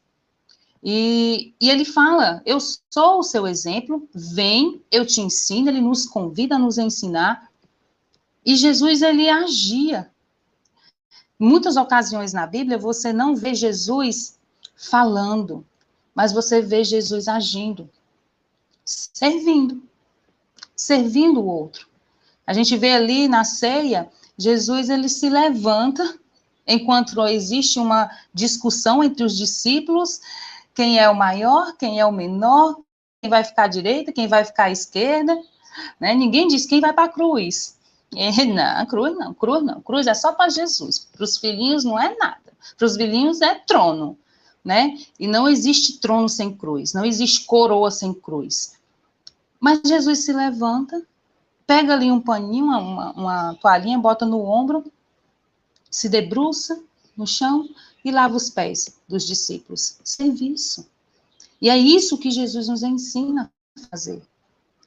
[0.83, 5.69] E, e ele fala: Eu sou o seu exemplo, vem, eu te ensino.
[5.69, 7.51] Ele nos convida a nos ensinar.
[8.45, 10.11] E Jesus, ele agia.
[11.39, 14.39] Em muitas ocasiões na Bíblia, você não vê Jesus
[14.77, 15.65] falando,
[16.15, 17.89] mas você vê Jesus agindo,
[18.85, 19.83] servindo,
[20.75, 21.89] servindo o outro.
[22.47, 26.19] A gente vê ali na ceia, Jesus ele se levanta
[26.67, 30.21] enquanto existe uma discussão entre os discípulos,
[30.75, 32.77] quem é o maior, quem é o menor,
[33.21, 35.37] quem vai ficar à direita, quem vai ficar à esquerda,
[35.99, 36.15] né?
[36.15, 37.81] Ninguém diz quem vai para a cruz.
[38.15, 41.09] É, não, cruz não, cruz não, cruz é só para Jesus.
[41.17, 42.53] Para os filhinhos não é nada.
[42.77, 44.19] Para os filhinhos é trono,
[44.63, 44.99] né?
[45.19, 48.75] E não existe trono sem cruz, não existe coroa sem cruz.
[49.59, 51.03] Mas Jesus se levanta,
[51.67, 54.85] pega ali um paninho, uma, uma toalhinha, bota no ombro,
[55.91, 56.83] se debruça
[57.17, 57.67] no chão
[58.05, 59.99] e lava os pés dos discípulos.
[60.05, 60.87] Serviço.
[61.61, 64.23] E é isso que Jesus nos ensina a fazer.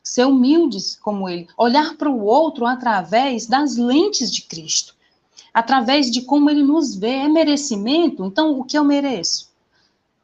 [0.03, 1.47] Ser humildes como ele.
[1.57, 4.93] Olhar para o outro através das lentes de Cristo.
[5.53, 7.15] Através de como ele nos vê.
[7.15, 8.25] É merecimento?
[8.25, 9.49] Então, o que eu mereço?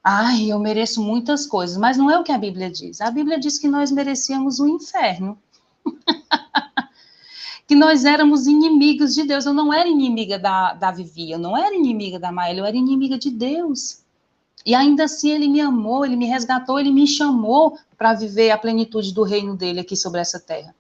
[0.04, 3.02] Ai, eu mereço muitas coisas, mas não é o que a Bíblia diz.
[3.02, 5.38] A Bíblia diz que nós merecíamos o inferno.
[7.72, 9.46] que nós éramos inimigos de Deus.
[9.46, 12.76] Eu não era inimiga da, da Vivi, eu não era inimiga da Maíla, eu era
[12.76, 14.00] inimiga de Deus.
[14.66, 18.58] E ainda assim ele me amou, ele me resgatou, ele me chamou para viver a
[18.58, 20.76] plenitude do reino dele aqui sobre essa terra.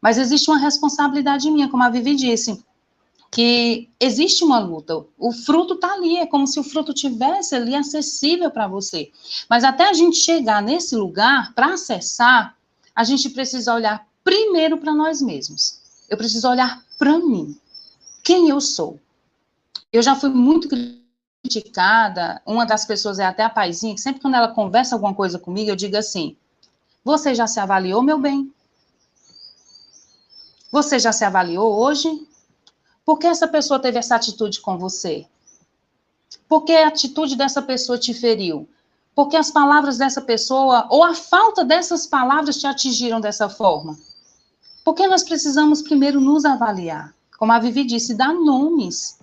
[0.00, 2.64] Mas existe uma responsabilidade minha, como a Vivi disse,
[3.30, 5.04] que existe uma luta.
[5.18, 9.10] O fruto está ali, é como se o fruto tivesse ali acessível para você.
[9.50, 12.56] Mas até a gente chegar nesse lugar, para acessar,
[12.94, 15.84] a gente precisa olhar primeiro para nós mesmos.
[16.08, 17.58] Eu preciso olhar para mim.
[18.22, 18.98] Quem eu sou?
[19.92, 20.68] Eu já fui muito
[21.42, 22.40] criticada.
[22.44, 25.70] Uma das pessoas é até a paizinha, que sempre quando ela conversa alguma coisa comigo,
[25.70, 26.36] eu digo assim:
[27.04, 28.52] Você já se avaliou, meu bem?
[30.70, 32.08] Você já se avaliou hoje?
[33.04, 35.26] Por que essa pessoa teve essa atitude com você?
[36.48, 38.68] Por que a atitude dessa pessoa te feriu?
[39.14, 43.96] Porque as palavras dessa pessoa, ou a falta dessas palavras, te atingiram dessa forma?
[44.86, 47.12] Porque nós precisamos primeiro nos avaliar.
[47.36, 49.18] Como a Vivi disse, dar nomes.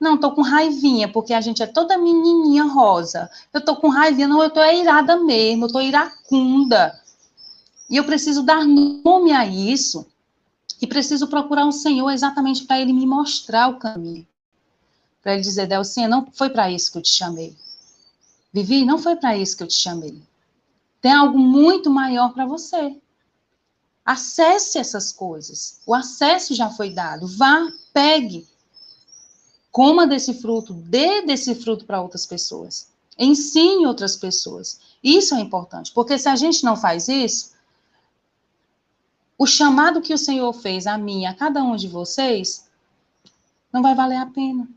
[0.00, 3.30] Não, tô com raivinha, porque a gente é toda menininha rosa.
[3.52, 6.98] Eu tô com raivinha, não, eu tô irada mesmo, eu tô iracunda.
[7.90, 10.06] E eu preciso dar nome a isso.
[10.80, 14.26] E preciso procurar o um Senhor exatamente para ele me mostrar o caminho.
[15.22, 17.54] Para ele dizer, Delcinha, não foi para isso que eu te chamei.
[18.50, 20.18] Vivi, não foi para isso que eu te chamei.
[21.02, 22.96] Tem algo muito maior para você.
[24.04, 25.80] Acesse essas coisas.
[25.86, 27.26] O acesso já foi dado.
[27.26, 28.46] Vá, pegue.
[29.72, 32.92] Coma desse fruto, dê desse fruto para outras pessoas.
[33.18, 34.78] Ensine outras pessoas.
[35.02, 37.52] Isso é importante, porque se a gente não faz isso,
[39.38, 42.68] o chamado que o Senhor fez a mim, a cada um de vocês,
[43.72, 44.68] não vai valer a pena.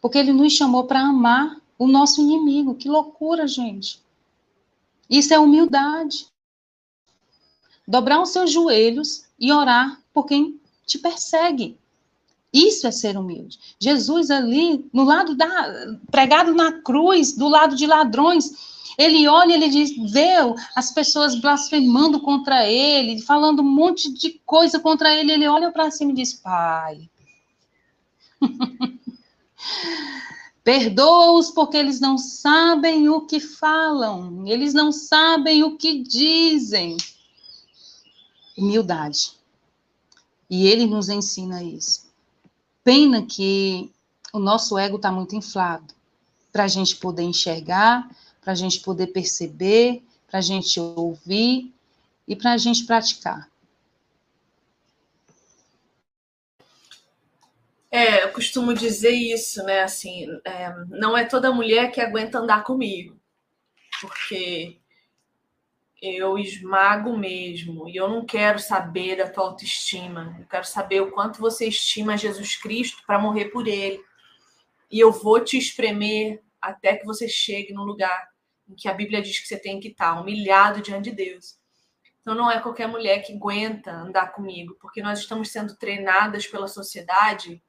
[0.00, 2.74] Porque ele nos chamou para amar o nosso inimigo.
[2.74, 4.02] Que loucura, gente.
[5.08, 6.26] Isso é humildade
[7.88, 11.78] dobrar os seus joelhos e orar por quem te persegue.
[12.52, 13.58] Isso é ser humilde.
[13.80, 18.50] Jesus ali, no lado da pregado na cruz, do lado de ladrões,
[18.98, 20.34] ele olha, ele diz, vê
[20.76, 25.90] as pessoas blasfemando contra ele, falando um monte de coisa contra ele, ele olha para
[25.90, 27.08] cima e diz: "Pai,
[30.64, 36.96] Perdoa-os porque eles não sabem o que falam, eles não sabem o que dizem.
[38.58, 39.32] Humildade.
[40.50, 42.10] E ele nos ensina isso.
[42.82, 43.90] Pena que
[44.32, 45.94] o nosso ego está muito inflado
[46.52, 48.08] para a gente poder enxergar,
[48.40, 51.72] para a gente poder perceber, para a gente ouvir
[52.26, 53.48] e para a gente praticar.
[57.90, 59.82] É, eu costumo dizer isso, né?
[59.82, 63.18] Assim, é, não é toda mulher que aguenta andar comigo,
[64.00, 64.76] porque
[66.00, 70.36] eu esmago mesmo e eu não quero saber da tua autoestima.
[70.38, 74.00] Eu quero saber o quanto você estima Jesus Cristo para morrer por ele.
[74.90, 78.28] E eu vou te espremer até que você chegue no lugar
[78.68, 81.58] em que a Bíblia diz que você tem que estar, humilhado diante de Deus.
[82.20, 86.68] Então não é qualquer mulher que aguenta andar comigo, porque nós estamos sendo treinadas pela
[86.68, 87.62] sociedade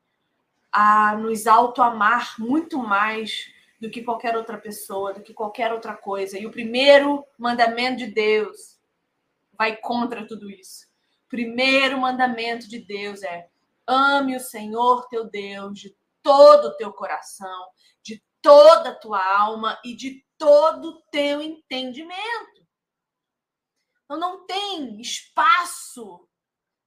[0.72, 6.38] a nos auto-amar muito mais do que qualquer outra pessoa, do que qualquer outra coisa.
[6.38, 8.78] E o primeiro mandamento de Deus
[9.54, 10.86] vai contra tudo isso.
[11.26, 13.50] O primeiro mandamento de Deus é:
[13.88, 17.68] ame o Senhor teu Deus de todo o teu coração,
[18.04, 22.68] de toda a tua alma e de todo o teu entendimento.
[24.04, 26.28] Então não tem espaço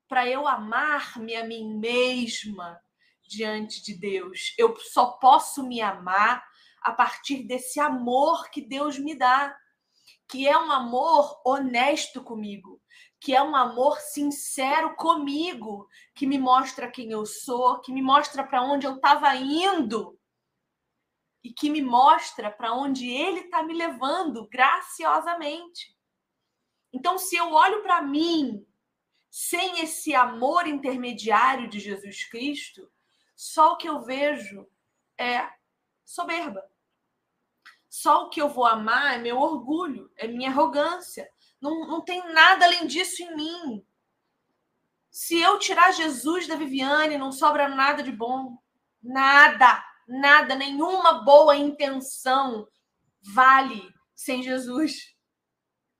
[0.08, 2.78] para eu amar-me a mim mesma
[3.26, 4.54] diante de Deus.
[4.58, 6.44] Eu só posso me amar
[6.84, 9.56] a partir desse amor que Deus me dá,
[10.28, 12.80] que é um amor honesto comigo,
[13.20, 18.42] que é um amor sincero comigo, que me mostra quem eu sou, que me mostra
[18.42, 20.18] para onde eu estava indo
[21.44, 25.96] e que me mostra para onde ele está me levando graciosamente.
[26.92, 28.66] Então, se eu olho para mim
[29.30, 32.90] sem esse amor intermediário de Jesus Cristo,
[33.34, 34.68] só o que eu vejo
[35.18, 35.48] é
[36.04, 36.71] soberba.
[37.92, 41.30] Só o que eu vou amar é meu orgulho, é minha arrogância.
[41.60, 43.86] Não, não tem nada além disso em mim.
[45.10, 48.56] Se eu tirar Jesus da Viviane, não sobra nada de bom.
[49.02, 52.66] Nada, nada, nenhuma boa intenção
[53.20, 55.14] vale sem Jesus.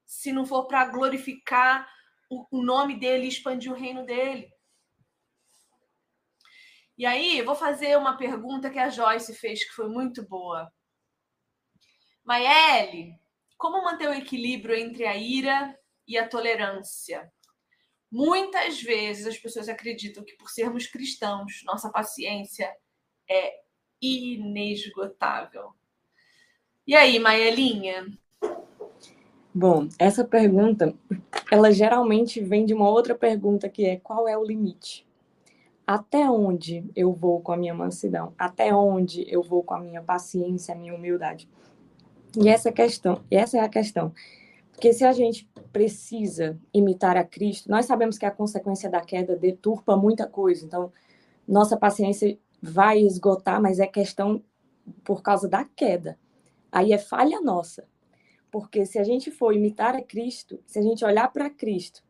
[0.07, 1.87] Se não for para glorificar
[2.31, 4.51] o, o nome dele expandir o reino dele.
[6.97, 10.73] E aí, vou fazer uma pergunta que a Joyce fez, que foi muito boa.
[12.25, 13.19] Maele,
[13.59, 17.31] como manter o equilíbrio entre a ira e a tolerância?
[18.11, 22.71] Muitas vezes as pessoas acreditam que por sermos cristãos, nossa paciência
[23.29, 23.61] é
[24.01, 25.73] inesgotável.
[26.87, 28.07] E aí, Maelinha?
[29.55, 30.95] Bom, essa pergunta,
[31.51, 35.07] ela geralmente vem de uma outra pergunta que é qual é o limite?
[35.87, 38.35] Até onde eu vou com a minha mansidão?
[38.39, 41.49] Até onde eu vou com a minha paciência, a minha humildade?
[42.38, 44.12] E essa questão, essa é a questão.
[44.73, 49.37] Porque se a gente precisa imitar a Cristo, nós sabemos que a consequência da queda
[49.37, 50.64] deturpa muita coisa.
[50.64, 50.92] Então,
[51.47, 54.42] nossa paciência vai esgotar, mas é questão
[55.05, 56.18] por causa da queda.
[56.71, 57.87] Aí é falha nossa.
[58.51, 62.03] Porque se a gente for imitar a Cristo, se a gente olhar para Cristo,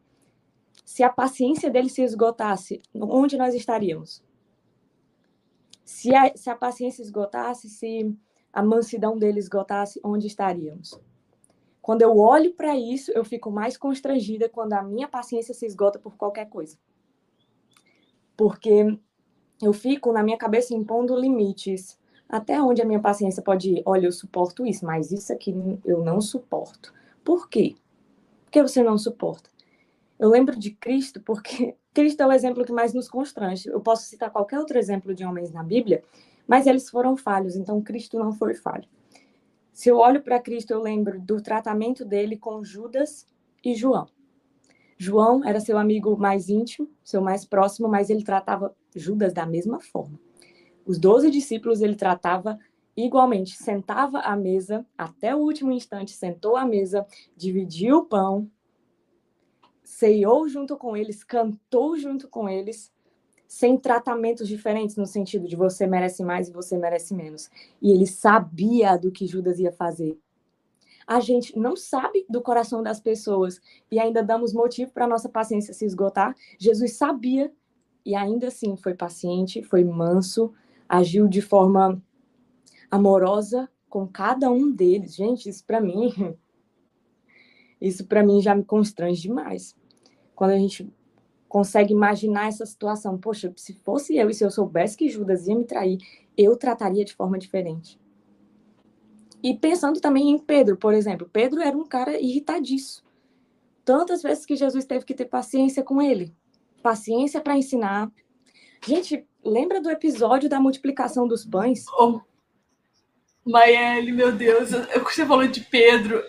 [0.85, 4.23] se a paciência dele se esgotasse, onde nós estaríamos?
[5.85, 8.17] Se a, se a paciência esgotasse, se
[8.53, 10.99] a mansidão dele esgotasse, onde estaríamos?
[11.81, 15.99] Quando eu olho para isso, eu fico mais constrangida quando a minha paciência se esgota
[15.99, 16.79] por qualquer coisa.
[18.37, 18.97] Porque
[19.61, 21.99] eu fico na minha cabeça impondo limites.
[22.29, 23.83] Até onde a minha paciência pode ir?
[23.85, 26.95] Olha, eu suporto isso, mas isso aqui eu não suporto.
[27.25, 27.75] Por quê?
[28.45, 29.51] Por que você não suporta?
[30.19, 33.69] Eu lembro de Cristo porque Cristo é o exemplo que mais nos constrange.
[33.69, 36.03] Eu posso citar qualquer outro exemplo de homens na Bíblia
[36.47, 38.89] mas eles foram falhos, então Cristo não foi falho.
[39.73, 43.27] Se eu olho para Cristo, eu lembro do tratamento dele com Judas
[43.65, 44.07] e João.
[44.99, 49.81] João era seu amigo mais íntimo, seu mais próximo, mas ele tratava Judas da mesma
[49.81, 50.21] forma.
[50.85, 52.59] Os doze discípulos ele tratava
[52.97, 58.51] igualmente, sentava à mesa, até o último instante, sentou à mesa, dividiu o pão,
[59.83, 62.93] ceiou junto com eles, cantou junto com eles,
[63.53, 67.51] sem tratamentos diferentes no sentido de você merece mais e você merece menos.
[67.83, 70.19] E ele sabia do que Judas ia fazer.
[71.07, 75.75] A gente não sabe do coração das pessoas e ainda damos motivo para nossa paciência
[75.75, 76.35] se esgotar.
[76.59, 77.53] Jesus sabia
[78.07, 80.55] e ainda assim foi paciente, foi manso,
[80.89, 82.03] agiu de forma
[82.91, 85.15] amorosa com cada um deles.
[85.15, 86.11] Gente, isso para mim
[87.79, 89.77] isso para mim já me constrange demais.
[90.35, 90.91] Quando a gente
[91.53, 93.19] consegue imaginar essa situação.
[93.19, 95.99] Poxa, se fosse eu e se eu soubesse que Judas ia me trair,
[96.35, 98.01] eu trataria de forma diferente.
[99.43, 101.29] E pensando também em Pedro, por exemplo.
[101.31, 103.05] Pedro era um cara irritadiço.
[103.85, 106.35] tantas vezes que Jesus teve que ter paciência com ele.
[106.83, 108.11] Paciência para ensinar.
[108.87, 111.85] Gente, lembra do episódio da multiplicação dos pães?
[111.99, 112.19] Oh.
[113.45, 116.25] Meu Deus, eu, você falou de Pedro.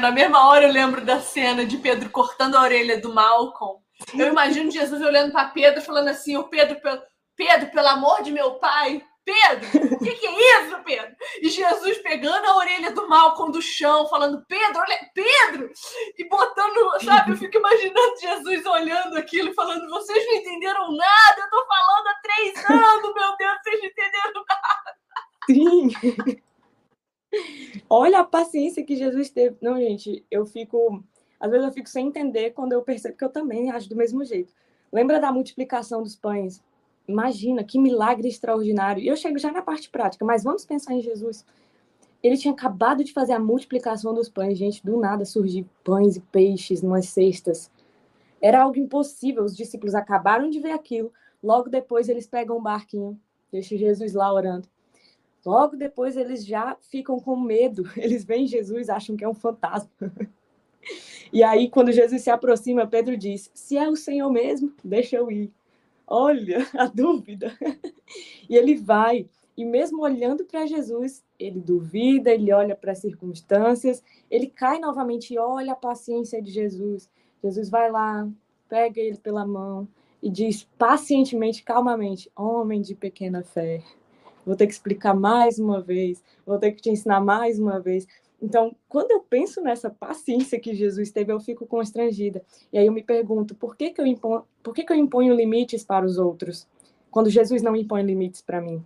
[0.00, 3.85] Na mesma hora eu lembro da cena de Pedro cortando a orelha do Malcolm.
[4.16, 6.78] Eu imagino Jesus olhando para Pedro, falando assim: o Pedro,
[7.34, 11.16] Pedro, pelo amor de meu pai, Pedro, o que, que, é isso, Pedro?
[11.42, 15.70] E Jesus pegando a orelha do Malcolm do chão, falando, Pedro, olha, Pedro!
[16.16, 21.40] E botando, sabe, eu fico imaginando Jesus olhando aquilo e falando, vocês não entenderam nada,
[21.40, 24.96] eu tô falando há três anos, meu Deus, vocês não entenderam nada.
[25.46, 26.42] Sim.
[27.90, 29.56] Olha a paciência que Jesus teve.
[29.60, 31.02] Não, gente, eu fico.
[31.38, 34.24] Às vezes eu fico sem entender quando eu percebo que eu também acho do mesmo
[34.24, 34.52] jeito.
[34.92, 36.62] Lembra da multiplicação dos pães?
[37.06, 39.02] Imagina que milagre extraordinário.
[39.02, 41.44] E eu chego já na parte prática, mas vamos pensar em Jesus.
[42.22, 46.20] Ele tinha acabado de fazer a multiplicação dos pães, gente, do nada surgir pães e
[46.20, 47.70] peixes numas cestas.
[48.40, 49.44] Era algo impossível.
[49.44, 51.12] Os discípulos acabaram de ver aquilo.
[51.42, 53.20] Logo depois eles pegam um barquinho,
[53.52, 54.68] deixa Jesus lá orando.
[55.44, 57.84] Logo depois eles já ficam com medo.
[57.96, 59.88] Eles veem Jesus, acham que é um fantasma.
[61.32, 65.30] E aí, quando Jesus se aproxima, Pedro diz: Se é o Senhor mesmo, deixa eu
[65.30, 65.52] ir.
[66.06, 67.56] Olha a dúvida.
[68.48, 74.02] E ele vai, e mesmo olhando para Jesus, ele duvida, ele olha para as circunstâncias,
[74.30, 77.10] ele cai novamente e olha a paciência de Jesus.
[77.42, 78.28] Jesus vai lá,
[78.68, 79.88] pega ele pela mão
[80.22, 83.82] e diz pacientemente, calmamente: Homem de pequena fé,
[84.44, 88.06] vou ter que explicar mais uma vez, vou ter que te ensinar mais uma vez.
[88.40, 92.42] Então, quando eu penso nessa paciência que Jesus teve, eu fico constrangida.
[92.72, 95.34] E aí eu me pergunto, por que, que, eu, imponho, por que, que eu imponho
[95.34, 96.68] limites para os outros,
[97.10, 98.84] quando Jesus não impõe limites para mim?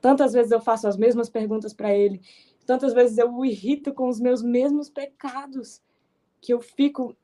[0.00, 2.20] Tantas vezes eu faço as mesmas perguntas para ele,
[2.64, 5.82] tantas vezes eu o irrito com os meus mesmos pecados,
[6.40, 7.16] que eu fico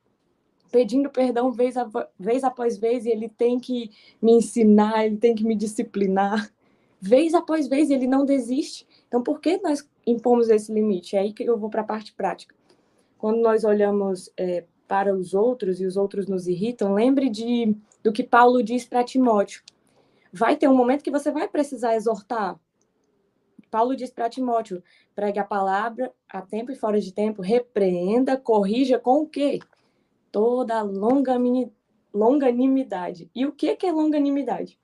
[0.72, 1.88] pedindo perdão vez, a,
[2.18, 6.52] vez após vez, e ele tem que me ensinar, ele tem que me disciplinar.
[7.00, 8.84] Vez após vez, ele não desiste.
[9.06, 11.16] Então, por que nós impomos esse limite?
[11.16, 12.54] É aí que eu vou para a parte prática.
[13.18, 18.12] Quando nós olhamos é, para os outros e os outros nos irritam, lembre de, do
[18.12, 19.62] que Paulo diz para Timóteo.
[20.32, 22.58] Vai ter um momento que você vai precisar exortar.
[23.70, 24.82] Paulo diz para Timóteo:
[25.14, 29.58] pregue a palavra a tempo e fora de tempo, repreenda, corrija com o quê?
[30.30, 33.30] Toda longanimidade.
[33.34, 34.78] E o que é longanimidade?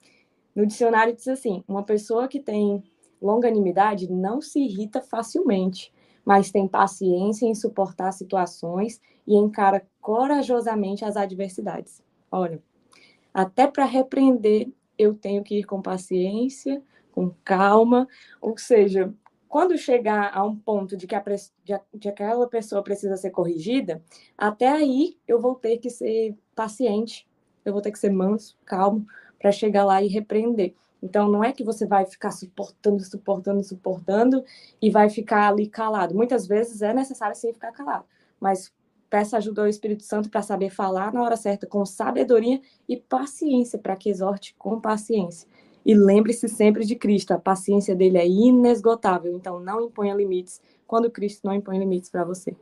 [0.55, 2.83] No dicionário diz assim: uma pessoa que tem
[3.21, 5.93] longanimidade não se irrita facilmente,
[6.25, 12.03] mas tem paciência em suportar situações e encara corajosamente as adversidades.
[12.31, 12.62] Olha,
[13.33, 14.68] até para repreender
[14.99, 18.07] eu tenho que ir com paciência, com calma,
[18.41, 19.12] ou seja,
[19.49, 21.25] quando chegar a um ponto de que, a,
[21.93, 24.03] de, aquela pessoa precisa ser corrigida,
[24.39, 27.27] até aí eu vou ter que ser paciente,
[27.64, 29.07] eu vou ter que ser manso, calmo,
[29.41, 30.75] para chegar lá e repreender.
[31.03, 34.44] Então, não é que você vai ficar suportando, suportando, suportando
[34.80, 36.14] e vai ficar ali calado.
[36.14, 38.05] Muitas vezes é necessário sim ficar calado,
[38.38, 38.72] mas
[39.09, 43.78] peça ajuda ao Espírito Santo para saber falar na hora certa, com sabedoria e paciência,
[43.78, 45.48] para que exorte com paciência.
[45.84, 51.11] E lembre-se sempre de Cristo, a paciência dele é inesgotável, então não imponha limites quando
[51.11, 52.55] Cristo não impõe limites para você.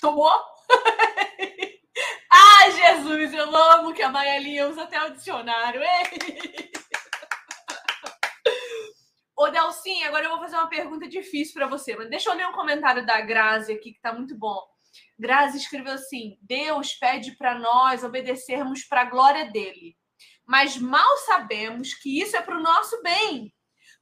[0.00, 0.51] Tomou?
[2.92, 5.80] Jesus, eu amo que a Maielinha usa até o dicionário.
[5.82, 6.70] Ei!
[9.34, 12.46] Ô, Delcinha, agora eu vou fazer uma pergunta difícil para você, mas deixa eu ler
[12.46, 14.60] um comentário da Grazi aqui que tá muito bom.
[15.18, 19.96] Grazi escreveu assim: Deus pede para nós obedecermos para a glória dele,
[20.46, 23.52] mas mal sabemos que isso é para o nosso bem.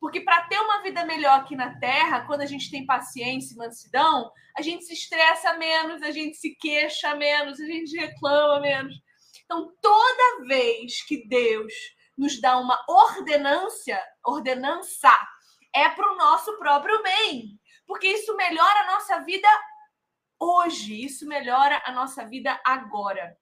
[0.00, 3.58] Porque para ter uma vida melhor aqui na Terra, quando a gente tem paciência e
[3.58, 8.94] mansidão, a gente se estressa menos, a gente se queixa menos, a gente reclama menos.
[9.44, 11.72] Então, toda vez que Deus
[12.16, 15.12] nos dá uma ordenância, ordenança,
[15.74, 17.60] é para o nosso próprio bem.
[17.86, 19.48] Porque isso melhora a nossa vida
[20.38, 23.36] hoje, isso melhora a nossa vida agora.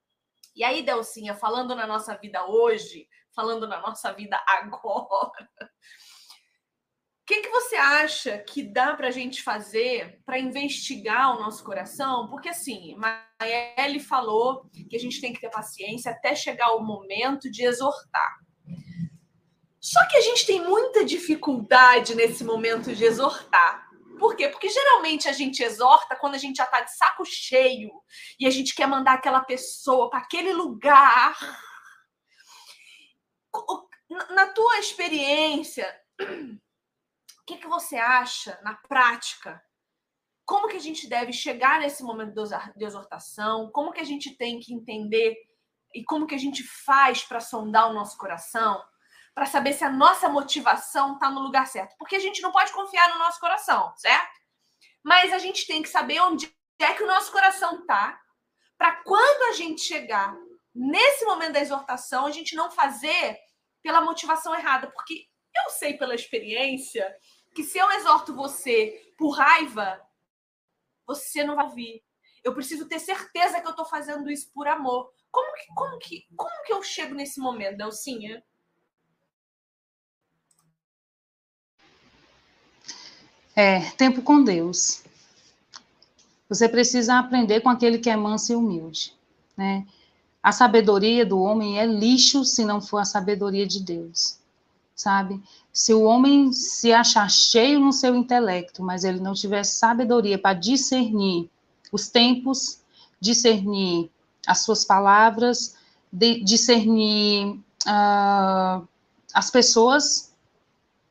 [0.57, 5.49] E aí, Delcinha, falando na nossa vida hoje, falando na nossa vida agora,
[7.29, 12.27] que, que você acha que dá para a gente fazer para investigar o nosso coração?
[12.31, 17.51] Porque, assim, Maele falou que a gente tem que ter paciência até chegar o momento
[17.51, 18.39] de exortar.
[19.79, 23.87] Só que a gente tem muita dificuldade nesse momento de exortar.
[24.19, 24.49] Por quê?
[24.49, 27.91] Porque geralmente a gente exorta quando a gente já está de saco cheio
[28.41, 31.37] e a gente quer mandar aquela pessoa para aquele lugar.
[34.31, 35.87] Na tua experiência,
[37.49, 39.65] que, que você acha na prática
[40.45, 42.35] como que a gente deve chegar nesse momento
[42.77, 45.35] de exortação, como que a gente tem que entender
[45.95, 48.83] e como que a gente faz para sondar o nosso coração,
[49.35, 51.97] para saber se a nossa motivação está no lugar certo.
[51.99, 54.39] Porque a gente não pode confiar no nosso coração, certo?
[55.03, 58.19] Mas a gente tem que saber onde é que o nosso coração está,
[58.77, 60.35] para quando a gente chegar
[60.75, 63.39] nesse momento da exortação, a gente não fazer
[63.83, 64.91] pela motivação errada.
[64.91, 67.15] Porque eu sei pela experiência
[67.55, 70.01] que se eu exorto você por raiva,
[71.07, 72.05] você não vai vir.
[72.45, 75.13] Eu preciso ter certeza que eu estou fazendo isso por amor.
[75.31, 78.43] Como que, como que, como que eu chego nesse momento, Delcinha?
[83.55, 85.03] É, tempo com Deus.
[86.49, 89.15] Você precisa aprender com aquele que é manso e humilde,
[89.57, 89.87] né?
[90.43, 94.39] A sabedoria do homem é lixo se não for a sabedoria de Deus,
[94.99, 95.41] sabe?
[95.73, 100.59] Se o homem se achar cheio no seu intelecto, mas ele não tiver sabedoria para
[100.59, 101.49] discernir
[101.93, 102.81] os tempos,
[103.21, 104.11] discernir
[104.47, 105.77] as suas palavras,
[106.13, 108.87] de, discernir uh,
[109.33, 110.35] as pessoas,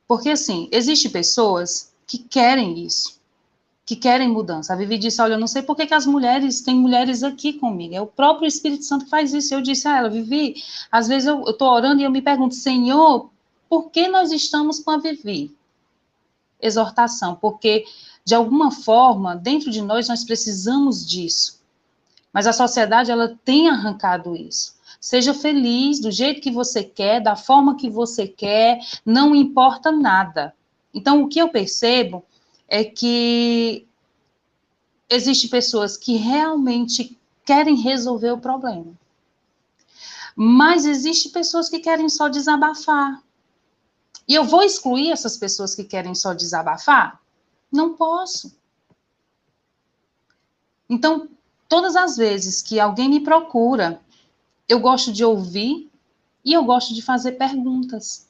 [0.05, 3.21] porque assim, existem pessoas que querem isso,
[3.85, 4.73] que querem mudança.
[4.73, 7.53] A Vivi disse, olha, eu não sei por que, que as mulheres, tem mulheres aqui
[7.53, 9.53] comigo, é o próprio Espírito Santo que faz isso.
[9.53, 10.55] Eu disse a ela, Vivi,
[10.91, 13.29] às vezes eu estou orando e eu me pergunto, Senhor,
[13.70, 15.55] por que nós estamos com a Vivi?
[16.61, 17.86] Exortação, porque
[18.26, 21.61] de alguma forma, dentro de nós, nós precisamos disso.
[22.34, 24.76] Mas a sociedade ela tem arrancado isso.
[24.99, 30.53] Seja feliz do jeito que você quer, da forma que você quer, não importa nada.
[30.93, 32.26] Então, o que eu percebo
[32.68, 33.88] é que
[35.09, 38.91] existem pessoas que realmente querem resolver o problema.
[40.36, 43.24] Mas existem pessoas que querem só desabafar.
[44.28, 47.21] E eu vou excluir essas pessoas que querem só desabafar?
[47.71, 48.55] Não posso.
[50.89, 51.30] Então,
[51.67, 54.01] todas as vezes que alguém me procura,
[54.67, 55.89] eu gosto de ouvir
[56.43, 58.28] e eu gosto de fazer perguntas.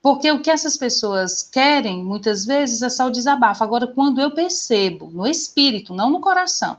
[0.00, 3.64] Porque o que essas pessoas querem, muitas vezes, é só o desabafo.
[3.64, 6.78] Agora, quando eu percebo, no espírito, não no coração,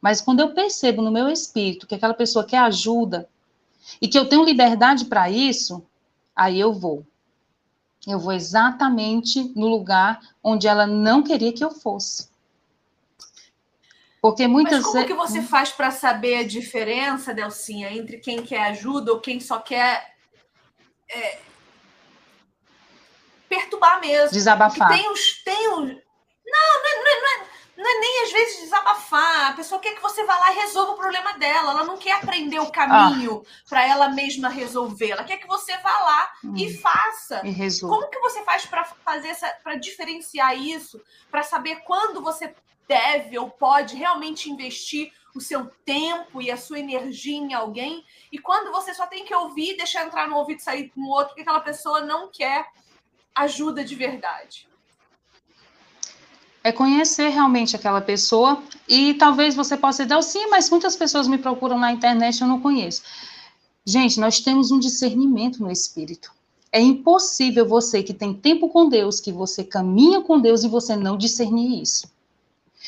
[0.00, 3.28] mas quando eu percebo no meu espírito que aquela pessoa quer ajuda
[4.00, 5.82] e que eu tenho liberdade para isso,
[6.40, 7.06] aí eu vou.
[8.08, 12.30] Eu vou exatamente no lugar onde ela não queria que eu fosse.
[14.22, 18.68] Porque muitas Mas como que você faz para saber a diferença, Delcinha, entre quem quer
[18.68, 20.14] ajuda ou quem só quer
[21.10, 21.40] é,
[23.46, 24.32] perturbar mesmo?
[24.32, 24.88] Desabafar.
[24.88, 25.42] Porque tem os.
[25.44, 25.78] Tem os...
[25.78, 27.49] Não, não é, não, é, não, é,
[27.80, 29.50] não é nem às vezes desabafar.
[29.50, 31.70] A pessoa quer que você vá lá e resolva o problema dela.
[31.70, 33.64] Ela não quer aprender o caminho ah.
[33.68, 35.12] para ela mesma resolver.
[35.12, 36.54] Ela quer que você vá lá hum.
[36.56, 37.40] e faça.
[37.42, 37.96] E resolva.
[37.96, 42.54] Como que você faz para fazer essa, para diferenciar isso, para saber quando você
[42.86, 48.38] deve ou pode realmente investir o seu tempo e a sua energia em alguém, e
[48.38, 51.42] quando você só tem que ouvir, deixar entrar no ouvido e sair no outro, porque
[51.42, 52.66] aquela pessoa não quer
[53.32, 54.68] ajuda de verdade.
[56.62, 61.26] É conhecer realmente aquela pessoa e talvez você possa dizer, oh, sim, mas muitas pessoas
[61.26, 63.02] me procuram na internet eu não conheço.
[63.84, 66.30] Gente, nós temos um discernimento no espírito.
[66.70, 70.94] É impossível você que tem tempo com Deus, que você caminha com Deus e você
[70.94, 72.08] não discernir isso.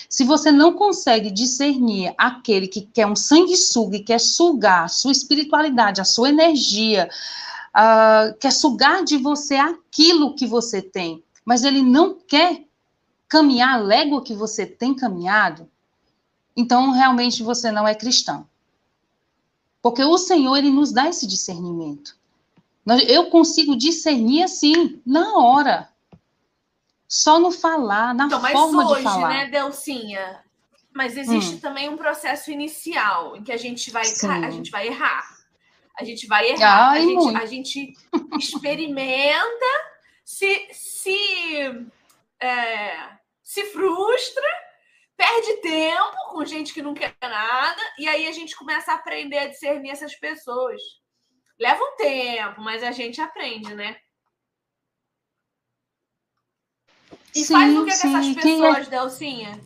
[0.08, 5.12] Se você não consegue discernir aquele que quer um sanguessuga e quer sugar a sua
[5.12, 7.08] espiritualidade, a sua energia,
[7.74, 12.64] uh, quer sugar de você aquilo que você tem, mas ele não quer
[13.32, 15.66] caminhar a légua que você tem caminhado,
[16.54, 18.46] então realmente você não é cristão.
[19.80, 22.14] Porque o Senhor, ele nos dá esse discernimento.
[23.08, 25.88] Eu consigo discernir assim, na hora
[27.08, 29.28] só no falar, na então, forma hoje, de falar.
[29.30, 30.44] né, Delcinha?
[30.92, 31.60] Mas existe hum.
[31.60, 35.24] também um processo inicial em que a gente vai, a gente vai errar.
[35.98, 36.90] A gente vai errar.
[36.90, 37.94] Ai, a, gente, a, gente,
[38.38, 39.66] experimenta,
[40.22, 41.86] se, se,
[42.38, 44.46] é, se frustra,
[45.16, 49.38] perde tempo com gente que não quer nada, e aí a gente começa a aprender
[49.38, 50.80] a discernir essas pessoas.
[51.58, 53.96] Leva um tempo, mas a gente aprende, né?
[57.34, 58.00] E sim, faz o que, sim.
[58.00, 58.34] que essas é?
[58.34, 58.90] pessoas, é?
[58.90, 59.60] Delcinha?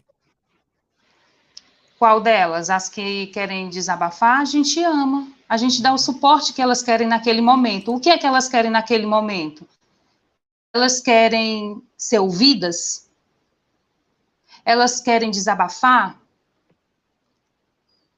[1.98, 2.68] Qual delas?
[2.68, 5.28] As que querem desabafar, a gente ama.
[5.48, 7.94] A gente dá o suporte que elas querem naquele momento.
[7.94, 9.66] O que é que elas querem naquele momento?
[10.74, 13.05] Elas querem ser ouvidas?
[14.66, 16.20] Elas querem desabafar?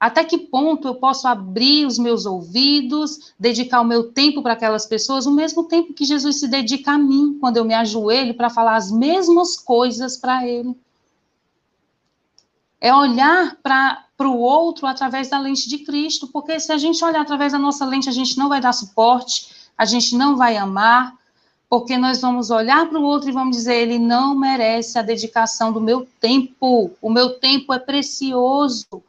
[0.00, 4.86] Até que ponto eu posso abrir os meus ouvidos, dedicar o meu tempo para aquelas
[4.86, 8.48] pessoas, o mesmo tempo que Jesus se dedica a mim, quando eu me ajoelho para
[8.48, 10.74] falar as mesmas coisas para Ele.
[12.80, 17.22] é olhar para o outro através da lente de Cristo, porque se a gente olhar
[17.22, 21.18] através da nossa lente, a gente não vai dar suporte, a gente não vai amar,
[21.68, 25.70] porque nós vamos olhar para o outro e vamos dizer, ele não merece a dedicação
[25.70, 29.02] do meu tempo, o meu tempo é precioso,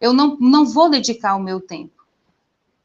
[0.00, 2.02] eu não, não vou dedicar o meu tempo.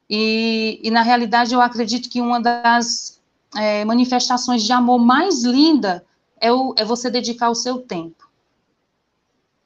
[0.10, 3.20] E, e na realidade, eu acredito que uma das
[3.56, 6.06] é, manifestações de amor mais linda
[6.40, 8.30] é, o, é você dedicar o seu tempo.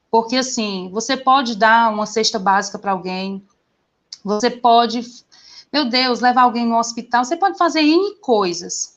[0.10, 3.45] Porque, assim, você pode dar uma cesta básica para alguém,
[4.24, 5.02] você pode,
[5.72, 8.91] meu Deus, levar alguém no hospital, você pode fazer N coisas.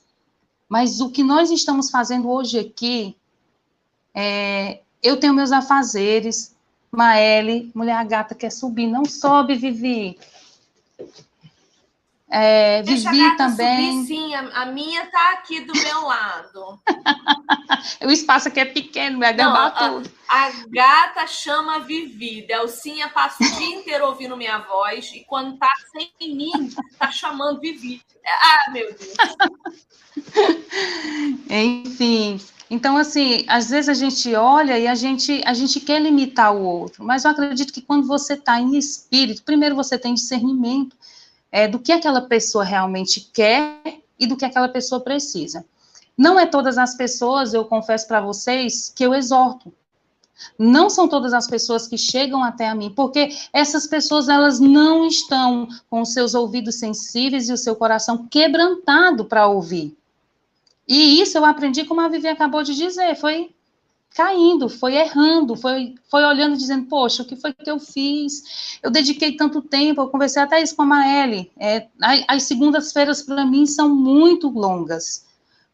[0.74, 3.16] Mas o que nós estamos fazendo hoje aqui,
[4.12, 6.52] é, eu tenho meus afazeres,
[6.90, 10.18] Maele, mulher gata quer subir, não sobe, Vivi.
[12.36, 14.02] É, Vivi também.
[14.02, 16.80] Subir, sim, a, a minha tá aqui do meu lado.
[18.04, 20.10] o espaço aqui é pequeno, vai derrubar tudo.
[20.28, 22.44] A, a, gata chama Vivi.
[22.44, 27.60] Delcinha passa o dia inteiro ouvindo minha voz e quando tá sem mim, tá chamando
[27.60, 28.02] Vivi.
[28.26, 29.14] Ah, meu Deus.
[31.48, 32.40] Enfim.
[32.68, 36.64] Então, assim, às vezes a gente olha e a gente, a gente quer limitar o
[36.64, 40.96] outro, mas eu acredito que quando você está em espírito, primeiro você tem discernimento
[41.54, 43.80] é, do que aquela pessoa realmente quer
[44.18, 45.64] e do que aquela pessoa precisa.
[46.18, 49.72] Não é todas as pessoas, eu confesso para vocês, que eu exorto.
[50.58, 55.06] Não são todas as pessoas que chegam até a mim, porque essas pessoas elas não
[55.06, 59.96] estão com os seus ouvidos sensíveis e o seu coração quebrantado para ouvir.
[60.88, 63.53] E isso eu aprendi, como a Vivi acabou de dizer, foi
[64.14, 68.78] caindo, foi errando, foi, foi olhando dizendo, poxa, o que foi que eu fiz?
[68.80, 71.88] Eu dediquei tanto tempo, eu conversei até isso com a Maeli, é,
[72.28, 75.26] as segundas-feiras para mim são muito longas,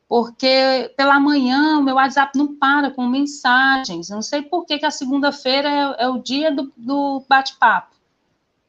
[0.09, 4.87] porque pela manhã o meu WhatsApp não para com mensagens, não sei por que, que
[4.87, 7.95] a segunda-feira é, é, o dia do, do bate-papo,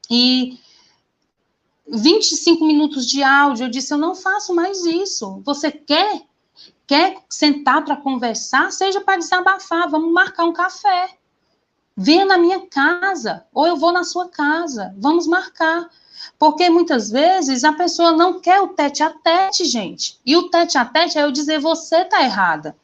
[0.09, 0.59] e
[1.87, 6.23] 25 minutos de áudio, eu disse, eu não faço mais isso, você quer
[6.91, 8.69] Quer sentar para conversar?
[8.69, 11.07] Seja para desabafar, vamos marcar um café.
[11.95, 15.89] Venha na minha casa, ou eu vou na sua casa, vamos marcar.
[16.37, 20.19] Porque muitas vezes a pessoa não quer o tete a tete, gente.
[20.25, 22.75] E o tete a tete é eu dizer você tá errada.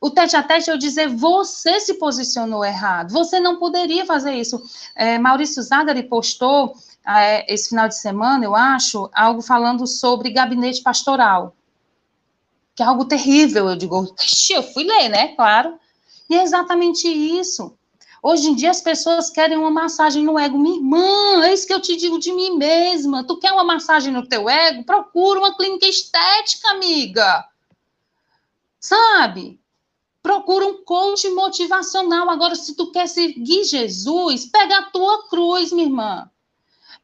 [0.00, 3.10] O tete a tete é eu dizer você se posicionou errado.
[3.10, 4.62] Você não poderia fazer isso.
[4.94, 10.80] É, Maurício Zagari postou é, esse final de semana, eu acho, algo falando sobre gabinete
[10.82, 11.52] pastoral
[12.76, 13.70] que é algo terrível.
[13.70, 14.14] Eu digo,
[14.50, 15.28] eu fui ler, né?
[15.28, 15.78] Claro.
[16.28, 17.76] E é exatamente isso.
[18.22, 20.58] Hoje em dia as pessoas querem uma massagem no ego.
[20.58, 23.24] Minha irmã, é isso que eu te digo de mim mesma.
[23.24, 24.84] Tu quer uma massagem no teu ego?
[24.84, 27.44] Procura uma clínica estética, amiga.
[28.78, 29.58] Sabe?
[30.22, 32.28] Procura um coach motivacional.
[32.28, 36.30] Agora, se tu quer seguir Jesus, pega a tua cruz, minha irmã.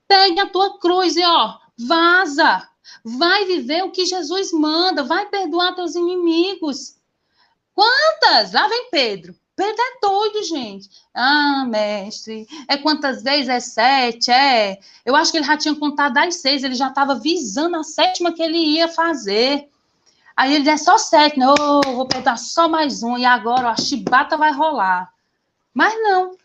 [0.08, 2.68] Pegue a tua cruz e, ó, vaza.
[3.04, 6.96] Vai viver o que Jesus manda, vai perdoar teus inimigos.
[7.74, 8.52] Quantas?
[8.52, 9.34] Lá vem Pedro.
[9.54, 10.88] Pedro é doido, gente.
[11.14, 13.48] Ah, mestre, é quantas vezes?
[13.48, 14.78] É sete, é.
[15.04, 18.32] Eu acho que ele já tinha contado das seis, ele já estava visando a sétima
[18.32, 19.68] que ele ia fazer.
[20.36, 23.76] Aí ele é só sete, não, oh, vou perdoar só mais um, e agora a
[23.76, 25.12] chibata vai rolar.
[25.74, 26.36] Mas não.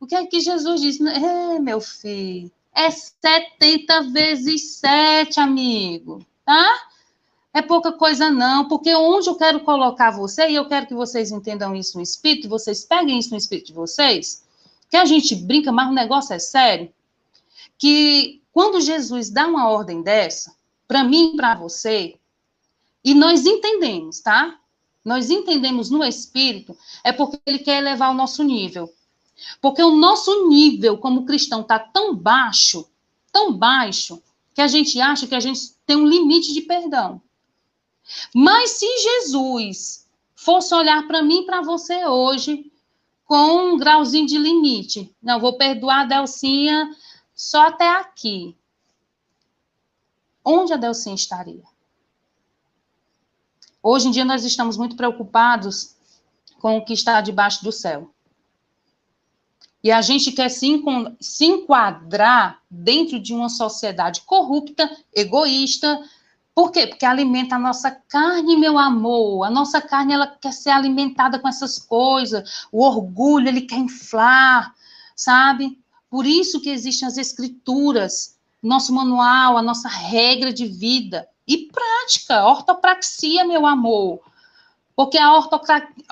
[0.00, 1.06] O que é que Jesus disse?
[1.08, 6.88] É, meu filho, é 70 vezes 7, amigo, tá?
[7.54, 11.30] É pouca coisa não, porque onde eu quero colocar você, e eu quero que vocês
[11.30, 14.42] entendam isso no espírito, vocês peguem isso no espírito de vocês,
[14.90, 16.92] que a gente brinca, mas o negócio é sério,
[17.76, 20.54] que quando Jesus dá uma ordem dessa,
[20.88, 22.18] para mim e para você,
[23.04, 24.58] e nós entendemos, tá?
[25.04, 28.92] Nós entendemos no espírito, é porque ele quer elevar o nosso nível.
[29.60, 32.88] Porque o nosso nível como cristão está tão baixo,
[33.32, 34.22] tão baixo,
[34.54, 37.20] que a gente acha que a gente tem um limite de perdão.
[38.34, 42.70] Mas se Jesus fosse olhar para mim e para você hoje
[43.24, 46.94] com um grauzinho de limite, não, vou perdoar a Delcinha
[47.34, 48.56] só até aqui.
[50.44, 51.62] Onde a Delcinha estaria?
[53.82, 55.96] Hoje em dia nós estamos muito preocupados
[56.60, 58.11] com o que está debaixo do céu.
[59.82, 60.82] E a gente quer se,
[61.20, 66.00] se enquadrar dentro de uma sociedade corrupta, egoísta.
[66.54, 66.86] Por quê?
[66.86, 69.44] Porque alimenta a nossa carne, meu amor.
[69.44, 72.66] A nossa carne, ela quer ser alimentada com essas coisas.
[72.70, 74.72] O orgulho, ele quer inflar,
[75.16, 75.78] sabe?
[76.08, 81.26] Por isso que existem as escrituras, nosso manual, a nossa regra de vida.
[81.48, 84.20] E prática, ortopraxia, meu amor.
[84.94, 85.32] Porque a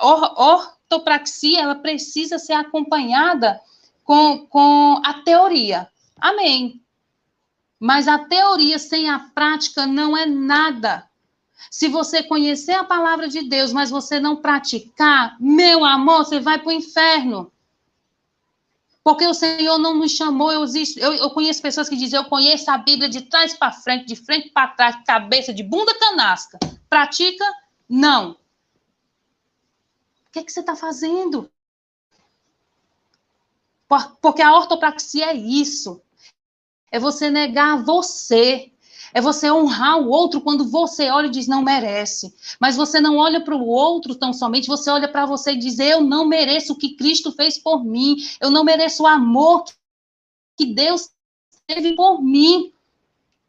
[0.01, 3.61] ortopraxia, ela precisa ser acompanhada
[4.05, 5.89] com, com a teoria.
[6.19, 6.81] Amém.
[7.79, 11.09] Mas a teoria sem a prática não é nada.
[11.71, 16.59] Se você conhecer a palavra de Deus, mas você não praticar, meu amor, você vai
[16.59, 17.53] para o inferno.
[19.03, 20.53] Porque o Senhor não nos chamou.
[20.53, 20.65] Eu,
[20.97, 24.17] eu, eu conheço pessoas que dizem: Eu conheço a Bíblia de trás para frente, de
[24.17, 26.59] frente para trás, cabeça, de bunda canasca.
[26.89, 27.45] Pratica?
[27.89, 28.37] Não.
[30.31, 31.51] O que, é que você está fazendo?
[34.23, 36.01] Porque a ortopraxia é isso.
[36.93, 38.71] É você negar você.
[39.13, 42.33] É você honrar o outro quando você olha e diz não merece.
[42.61, 45.81] Mas você não olha para o outro tão somente, você olha para você e diz:
[45.81, 48.15] Eu não mereço o que Cristo fez por mim.
[48.41, 49.65] Eu não mereço o amor
[50.57, 51.11] que Deus
[51.67, 52.73] teve por mim.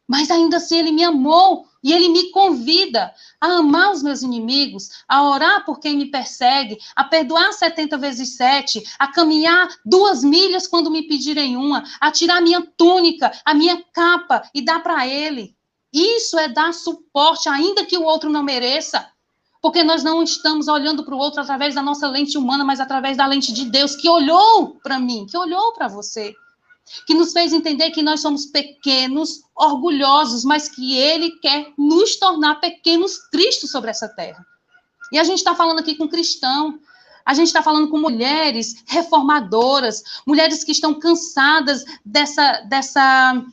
[0.07, 1.67] Mas ainda assim ele me amou.
[1.83, 6.77] E ele me convida a amar os meus inimigos, a orar por quem me persegue,
[6.95, 12.41] a perdoar 70 vezes 7, a caminhar duas milhas quando me pedirem uma, a tirar
[12.41, 15.55] minha túnica, a minha capa e dar para ele.
[15.91, 19.09] Isso é dar suporte, ainda que o outro não mereça.
[19.61, 23.17] Porque nós não estamos olhando para o outro através da nossa lente humana, mas através
[23.17, 26.33] da lente de Deus, que olhou para mim, que olhou para você
[27.05, 32.55] que nos fez entender que nós somos pequenos, orgulhosos, mas que Ele quer nos tornar
[32.55, 34.45] pequenos Cristo sobre essa terra.
[35.11, 36.79] E a gente está falando aqui com cristão,
[37.25, 43.45] a gente está falando com mulheres reformadoras, mulheres que estão cansadas dessa, dessa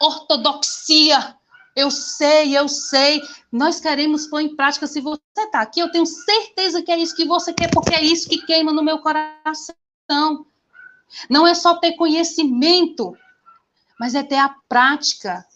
[0.00, 1.36] ortodoxia.
[1.76, 3.20] Eu sei, eu sei.
[3.50, 4.86] Nós queremos pôr em prática.
[4.86, 8.02] Se você está aqui, eu tenho certeza que é isso que você quer, porque é
[8.02, 10.46] isso que queima no meu coração.
[11.28, 13.16] Não é só ter conhecimento,
[13.98, 15.46] mas é ter a prática.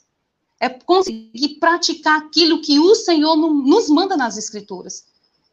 [0.60, 5.06] É conseguir praticar aquilo que o Senhor nos manda nas Escrituras.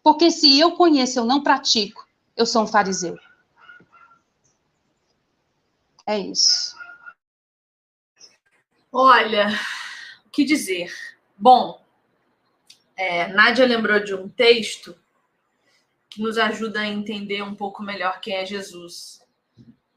[0.03, 3.17] Porque se eu conheço, eu não pratico, eu sou um fariseu.
[6.05, 6.75] É isso.
[8.91, 9.49] Olha,
[10.25, 10.93] o que dizer?
[11.35, 11.83] Bom,
[12.95, 14.95] é, Nádia lembrou de um texto
[16.09, 19.21] que nos ajuda a entender um pouco melhor quem é Jesus.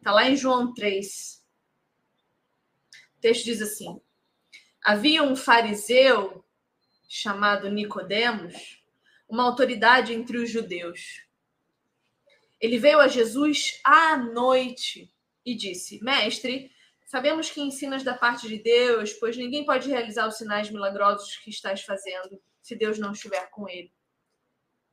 [0.08, 1.44] Está lá em João 3.
[3.18, 4.00] O texto diz assim:
[4.82, 6.42] Havia um fariseu
[7.06, 8.82] chamado Nicodemos,
[9.28, 11.26] uma autoridade entre os judeus.
[12.58, 15.12] Ele veio a Jesus à noite
[15.44, 16.72] e disse: Mestre,
[17.04, 21.50] sabemos que ensinas da parte de Deus, pois ninguém pode realizar os sinais milagrosos que
[21.50, 23.92] estás fazendo se Deus não estiver com ele.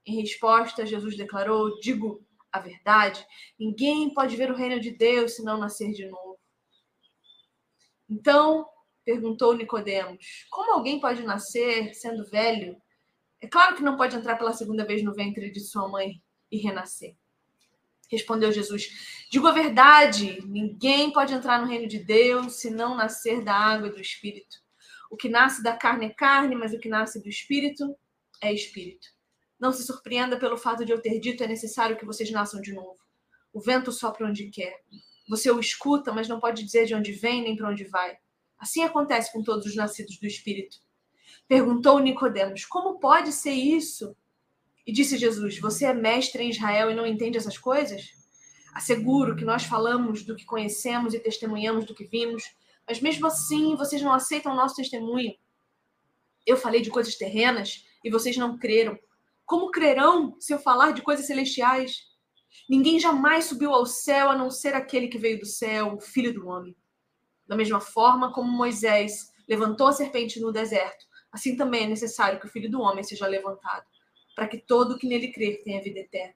[0.05, 2.21] Em resposta, Jesus declarou: Digo
[2.55, 3.25] a verdade,
[3.59, 6.39] ninguém pode ver o reino de Deus se não nascer de novo.
[8.09, 8.65] Então,
[9.03, 12.81] perguntou Nicodemos: Como alguém pode nascer sendo velho?
[13.41, 16.57] É claro que não pode entrar pela segunda vez no ventre de sua mãe e
[16.57, 17.15] renascer.
[18.09, 23.43] Respondeu Jesus: Digo a verdade, ninguém pode entrar no reino de Deus se não nascer
[23.43, 24.63] da água e do espírito.
[25.09, 27.95] O que nasce da carne é carne, mas o que nasce do espírito
[28.41, 29.14] é espírito.
[29.65, 32.71] Não se surpreenda pelo fato de eu ter dito é necessário que vocês nasçam de
[32.71, 32.99] novo.
[33.51, 34.79] O vento sopra onde quer.
[35.27, 38.15] Você o escuta, mas não pode dizer de onde vem nem para onde vai.
[38.59, 40.77] Assim acontece com todos os nascidos do Espírito.
[41.47, 44.15] Perguntou Nicodemos: Como pode ser isso?
[44.85, 48.11] E disse Jesus: Você é mestre em Israel e não entende essas coisas?
[48.71, 52.43] Asseguro que nós falamos do que conhecemos e testemunhamos do que vimos,
[52.87, 55.33] mas mesmo assim vocês não aceitam o nosso testemunho.
[56.45, 58.95] Eu falei de coisas terrenas e vocês não creram.
[59.45, 62.07] Como crerão se eu falar de coisas celestiais?
[62.67, 66.33] Ninguém jamais subiu ao céu a não ser aquele que veio do céu, o Filho
[66.33, 66.75] do Homem.
[67.47, 72.47] Da mesma forma como Moisés levantou a serpente no deserto, assim também é necessário que
[72.47, 73.85] o Filho do Homem seja levantado,
[74.35, 76.35] para que todo que nele crer tenha vida eterna.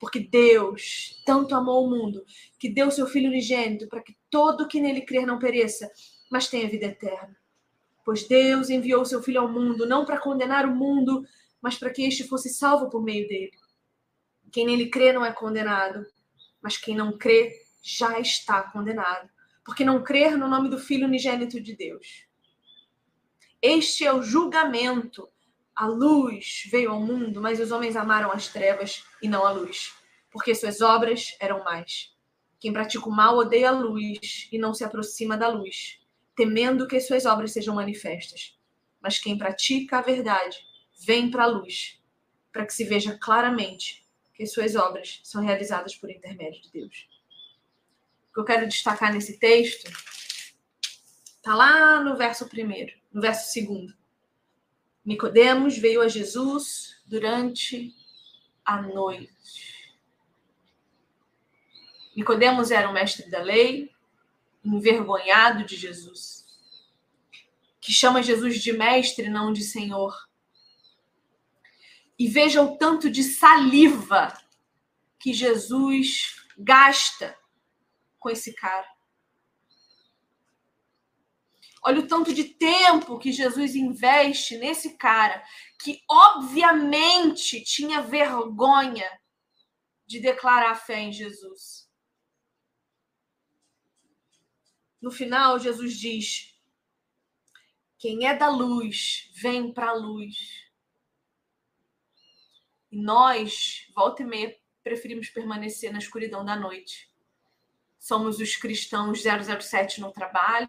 [0.00, 2.24] Porque Deus tanto amou o mundo
[2.58, 5.88] que deu seu Filho unigênito para que todo que nele crer não pereça,
[6.28, 7.36] mas tenha vida eterna.
[8.04, 11.24] Pois Deus enviou seu Filho ao mundo não para condenar o mundo,
[11.62, 13.56] mas para que este fosse salvo por meio dele.
[14.50, 16.04] Quem nele crê não é condenado,
[16.60, 19.30] mas quem não crê já está condenado,
[19.64, 22.26] porque não crer no nome do Filho unigênito de Deus.
[23.62, 25.28] Este é o julgamento.
[25.74, 29.94] A luz veio ao mundo, mas os homens amaram as trevas e não a luz,
[30.30, 32.12] porque suas obras eram mais.
[32.60, 36.00] Quem pratica o mal odeia a luz e não se aproxima da luz,
[36.36, 38.58] temendo que suas obras sejam manifestas.
[39.00, 40.58] Mas quem pratica a verdade
[41.04, 42.00] vem para a luz,
[42.52, 47.08] para que se veja claramente que suas obras são realizadas por intermédio de Deus.
[48.30, 49.90] O que eu quero destacar nesse texto
[51.36, 53.94] está lá no verso primeiro, no verso segundo.
[55.04, 57.94] Nicodemos veio a Jesus durante
[58.64, 59.92] a noite.
[62.14, 63.90] Nicodemos era um mestre da lei,
[64.64, 66.46] envergonhado de Jesus,
[67.80, 70.28] que chama Jesus de mestre, não de senhor.
[72.18, 74.32] E veja o tanto de saliva
[75.18, 77.36] que Jesus gasta
[78.18, 78.86] com esse cara.
[81.84, 85.44] Olha o tanto de tempo que Jesus investe nesse cara,
[85.82, 89.10] que obviamente tinha vergonha
[90.06, 91.90] de declarar fé em Jesus.
[95.00, 96.56] No final, Jesus diz:
[97.98, 100.61] Quem é da luz, vem para a luz.
[102.92, 107.10] E nós, volta e meia, preferimos permanecer na escuridão da noite.
[107.98, 110.68] Somos os cristãos 007 no trabalho,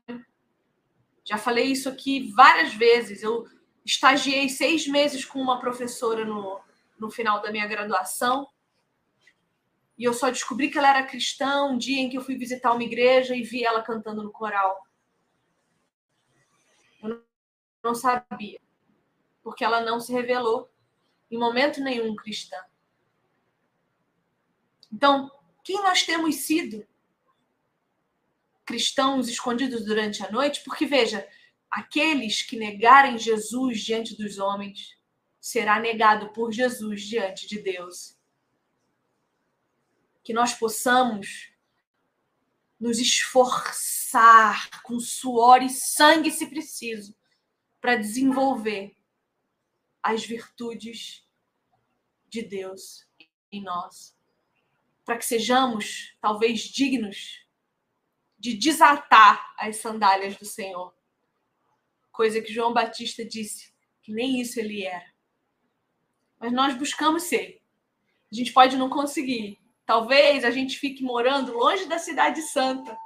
[1.26, 3.24] já falei isso aqui várias vezes.
[3.24, 3.46] Eu
[3.84, 6.62] estagiei seis meses com uma professora no,
[6.98, 8.48] no final da minha graduação.
[9.98, 12.72] E eu só descobri que ela era cristã um dia em que eu fui visitar
[12.72, 14.82] uma igreja e vi ela cantando no coral.
[17.02, 17.22] Eu
[17.84, 18.60] não sabia,
[19.44, 20.73] porque ela não se revelou
[21.34, 22.58] em momento nenhum cristã.
[24.92, 25.32] Então,
[25.64, 26.86] quem nós temos sido?
[28.66, 31.28] cristãos escondidos durante a noite, porque veja,
[31.70, 34.98] aqueles que negarem Jesus diante dos homens
[35.40, 38.18] será negado por Jesus diante de Deus.
[40.24, 41.52] Que nós possamos
[42.80, 47.16] nos esforçar com suor e sangue, se preciso,
[47.82, 48.96] para desenvolver
[50.02, 51.23] as virtudes
[52.34, 53.08] de Deus
[53.52, 54.18] em nós.
[55.06, 57.44] Para que sejamos, talvez, dignos
[58.40, 60.94] de desatar as sandálias do Senhor.
[62.12, 65.14] Coisa que João Batista disse que nem isso ele era.
[66.40, 67.62] Mas nós buscamos ser.
[68.30, 69.60] A gente pode não conseguir.
[69.86, 72.98] Talvez a gente fique morando longe da cidade santa.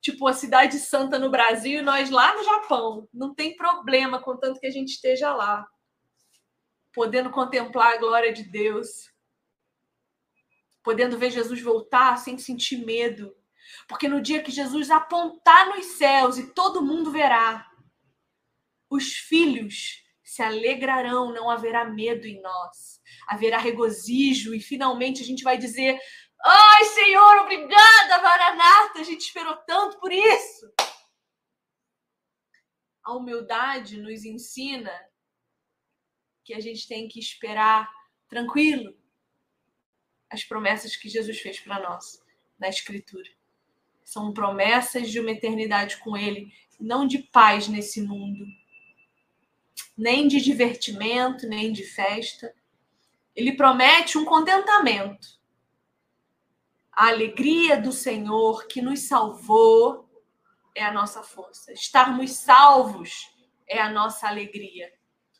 [0.00, 3.08] Tipo, a cidade santa no Brasil e nós lá no Japão.
[3.12, 5.68] Não tem problema, contanto que a gente esteja lá.
[6.92, 9.10] Podendo contemplar a glória de Deus.
[10.82, 13.34] Podendo ver Jesus voltar sem sentir medo
[13.88, 17.68] porque no dia que Jesus apontar nos céus e todo mundo verá,
[18.88, 25.42] os filhos se alegrarão, não haverá medo em nós, haverá regozijo e finalmente a gente
[25.42, 25.98] vai dizer:
[26.44, 30.72] Ai, Senhor, obrigada, Maranata, a gente esperou tanto por isso.
[33.02, 34.92] A humildade nos ensina
[36.50, 37.88] que a gente tem que esperar
[38.28, 38.92] tranquilo
[40.28, 42.20] as promessas que Jesus fez para nós
[42.58, 43.28] na Escritura.
[44.04, 48.44] São promessas de uma eternidade com Ele, não de paz nesse mundo,
[49.96, 52.52] nem de divertimento, nem de festa.
[53.36, 55.38] Ele promete um contentamento.
[56.90, 60.10] A alegria do Senhor que nos salvou
[60.74, 61.72] é a nossa força.
[61.72, 63.32] Estarmos salvos
[63.68, 64.92] é a nossa alegria.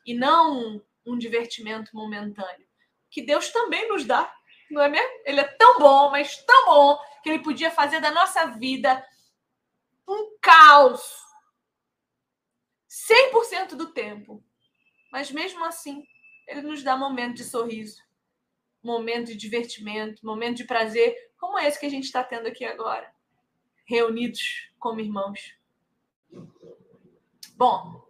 [0.05, 2.67] E não um divertimento momentâneo.
[3.09, 4.33] Que Deus também nos dá,
[4.69, 5.21] não é mesmo?
[5.25, 9.05] Ele é tão bom, mas tão bom, que ele podia fazer da nossa vida
[10.07, 11.01] um caos
[12.89, 14.43] 100% do tempo.
[15.11, 16.05] Mas mesmo assim,
[16.47, 18.01] ele nos dá momento de sorriso,
[18.81, 23.13] momento de divertimento, momento de prazer, como esse que a gente está tendo aqui agora,
[23.85, 25.55] reunidos como irmãos.
[27.55, 28.01] Bom,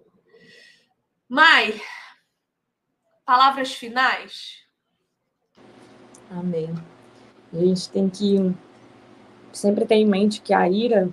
[1.33, 1.81] Mai,
[3.25, 4.65] palavras finais?
[6.29, 6.73] Amém.
[7.53, 8.55] A gente tem que
[9.51, 11.09] sempre ter em mente que a ira,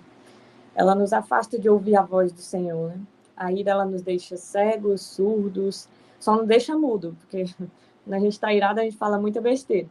[0.75, 3.01] ela nos afasta de ouvir a voz do Senhor, né?
[3.37, 5.89] A ira, ela nos deixa cegos, surdos,
[6.19, 7.45] só não deixa mudo, porque
[8.05, 9.89] quando a gente está irado, a gente fala muita besteira.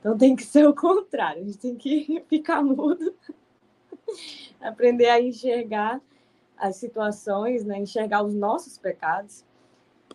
[0.00, 3.14] Então tem que ser o contrário, a gente tem que ficar mudo,
[4.60, 6.00] aprender a enxergar
[6.56, 7.78] as situações, né?
[7.78, 9.44] enxergar os nossos pecados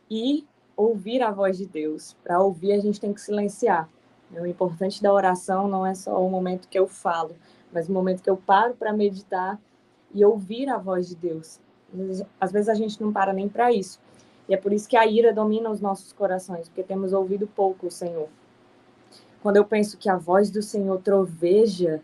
[0.09, 0.47] e
[0.79, 2.15] ouvir a voz de Deus.
[2.23, 3.89] Para ouvir, a gente tem que silenciar.
[4.31, 7.35] O importante da oração não é só o momento que eu falo,
[7.73, 9.59] mas o momento que eu paro para meditar
[10.13, 11.59] e ouvir a voz de Deus.
[12.39, 13.99] Às vezes a gente não para nem para isso.
[14.47, 17.87] E é por isso que a ira domina os nossos corações, porque temos ouvido pouco
[17.87, 18.29] o Senhor.
[19.41, 22.01] Quando eu penso que a voz do Senhor troveja,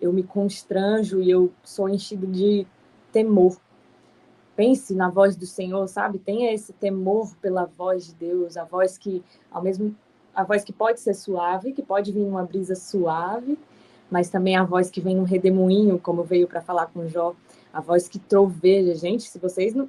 [0.00, 2.66] eu me constranjo e eu sou enchido de
[3.12, 3.56] temor.
[4.58, 6.18] Pense na voz do Senhor, sabe?
[6.18, 9.94] Tenha esse temor pela voz de Deus, a voz que, ao mesmo
[10.34, 13.56] a voz que pode ser suave, que pode vir uma brisa suave,
[14.10, 17.36] mas também a voz que vem num redemoinho, como veio para falar com Jó,
[17.72, 18.96] a voz que troveja.
[18.96, 19.88] Gente, se vocês não.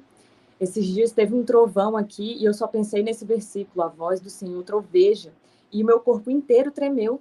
[0.60, 4.30] Esses dias teve um trovão aqui e eu só pensei nesse versículo, a voz do
[4.30, 5.32] Senhor troveja,
[5.72, 7.20] e o meu corpo inteiro tremeu,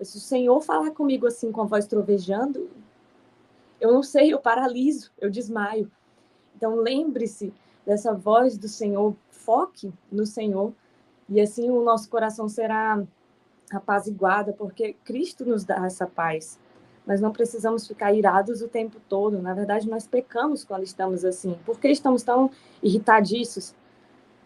[0.00, 2.70] Se o Senhor falar comigo assim com a voz trovejando,
[3.78, 5.90] eu não sei, eu paraliso, eu desmaio.
[6.56, 7.52] Então lembre-se
[7.84, 10.72] dessa voz do Senhor, foque no Senhor
[11.28, 13.02] e assim o nosso coração será
[13.70, 16.58] apaziguado, porque Cristo nos dá essa paz.
[17.06, 19.40] Nós não precisamos ficar irados o tempo todo.
[19.40, 21.56] Na verdade, nós pecamos quando estamos assim.
[21.64, 22.50] Por que estamos tão
[22.82, 23.74] irritadiços?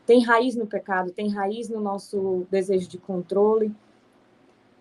[0.05, 3.75] Tem raiz no pecado, tem raiz no nosso desejo de controle,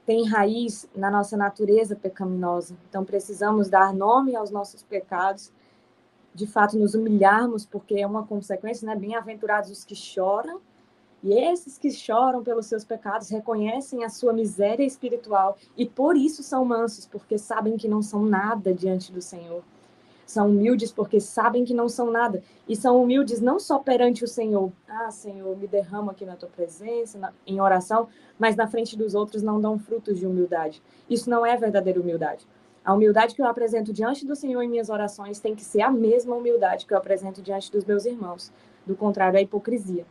[0.05, 2.75] tem raiz na nossa natureza pecaminosa.
[2.89, 5.51] Então, precisamos dar nome aos nossos pecados,
[6.39, 8.95] de fato, nos humilharmos, porque é uma consequência, né?
[8.95, 10.61] Bem-aventurados os que choram,
[11.21, 16.41] e esses que choram pelos seus pecados reconhecem a sua miséria espiritual e por isso
[16.41, 19.61] são mansos, porque sabem que não são nada diante do Senhor.
[20.25, 22.41] São humildes porque sabem que não são nada.
[22.67, 24.71] E são humildes não só perante o Senhor.
[24.87, 29.15] Ah, Senhor, me derramo aqui na tua presença, na, em oração, mas na frente dos
[29.15, 30.81] outros não dão frutos de humildade.
[31.09, 32.47] Isso não é verdadeira humildade.
[32.83, 35.91] A humildade que eu apresento diante do Senhor em minhas orações tem que ser a
[35.91, 38.51] mesma humildade que eu apresento diante dos meus irmãos.
[38.85, 40.05] Do contrário, é hipocrisia.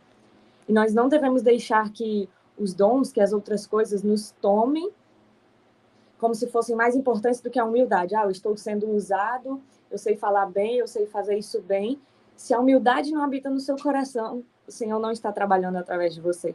[0.67, 4.91] E nós não devemos deixar que os dons, que as outras coisas nos tomem
[6.19, 8.13] como se fossem mais importantes do que a humildade.
[8.13, 11.99] Ah, eu estou sendo usado, eu sei falar bem, eu sei fazer isso bem.
[12.35, 16.21] Se a humildade não habita no seu coração, o Senhor não está trabalhando através de
[16.21, 16.53] você.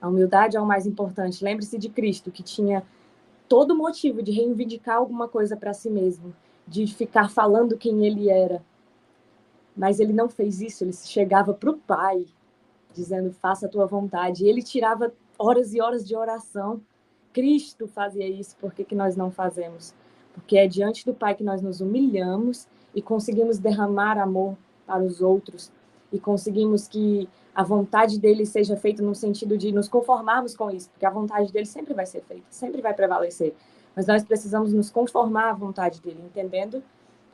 [0.00, 1.44] A humildade é o mais importante.
[1.44, 2.82] Lembre-se de Cristo, que tinha
[3.48, 6.34] todo motivo de reivindicar alguma coisa para si mesmo,
[6.66, 8.62] de ficar falando quem ele era.
[9.76, 12.26] Mas ele não fez isso, ele chegava para o Pai,
[12.92, 14.44] dizendo: Faça a tua vontade.
[14.44, 16.80] E ele tirava horas e horas de oração.
[17.32, 19.94] Cristo fazia isso, por que, que nós não fazemos?
[20.34, 25.20] Porque é diante do Pai que nós nos humilhamos e conseguimos derramar amor para os
[25.20, 25.70] outros
[26.12, 27.28] e conseguimos que
[27.58, 31.52] a vontade dele seja feita no sentido de nos conformarmos com isso, porque a vontade
[31.52, 33.52] dele sempre vai ser feita, sempre vai prevalecer.
[33.96, 36.80] Mas nós precisamos nos conformar à vontade dele, entendendo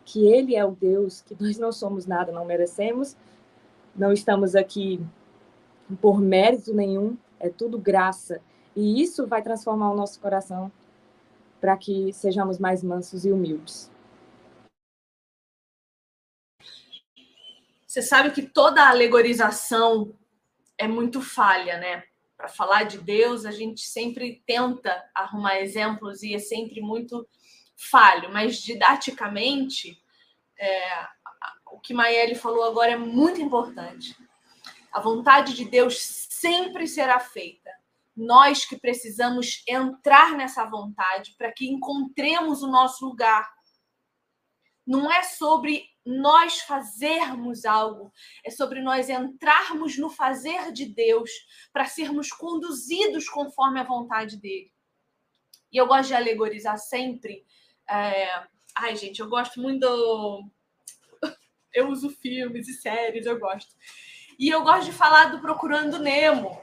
[0.02, 3.14] que ele é o Deus, que nós não somos nada, não merecemos,
[3.94, 4.98] não estamos aqui
[6.00, 8.40] por mérito nenhum, é tudo graça.
[8.74, 10.72] E isso vai transformar o nosso coração
[11.60, 13.90] para que sejamos mais mansos e humildes.
[17.94, 20.18] Você sabe que toda alegorização
[20.76, 22.02] é muito falha, né?
[22.36, 27.24] Para falar de Deus, a gente sempre tenta arrumar exemplos e é sempre muito
[27.76, 29.96] falho, mas didaticamente,
[30.58, 31.06] é,
[31.70, 34.16] o que Maiele falou agora é muito importante.
[34.90, 37.70] A vontade de Deus sempre será feita.
[38.16, 43.48] Nós que precisamos entrar nessa vontade para que encontremos o nosso lugar.
[44.84, 48.12] Não é sobre nós fazermos algo,
[48.44, 51.30] é sobre nós entrarmos no fazer de Deus
[51.72, 54.72] para sermos conduzidos conforme a vontade dele.
[55.72, 57.44] E eu gosto de alegorizar sempre.
[57.88, 58.46] É...
[58.76, 60.50] Ai, gente, eu gosto muito do.
[61.72, 63.74] Eu uso filmes e séries, eu gosto.
[64.38, 66.56] E eu gosto de falar do Procurando Nemo,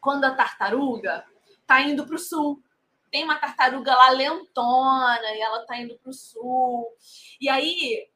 [0.00, 1.24] quando a tartaruga
[1.64, 2.60] tá indo para o sul.
[3.08, 6.88] Tem uma tartaruga lá lentona e ela tá indo para o sul.
[7.40, 8.08] E aí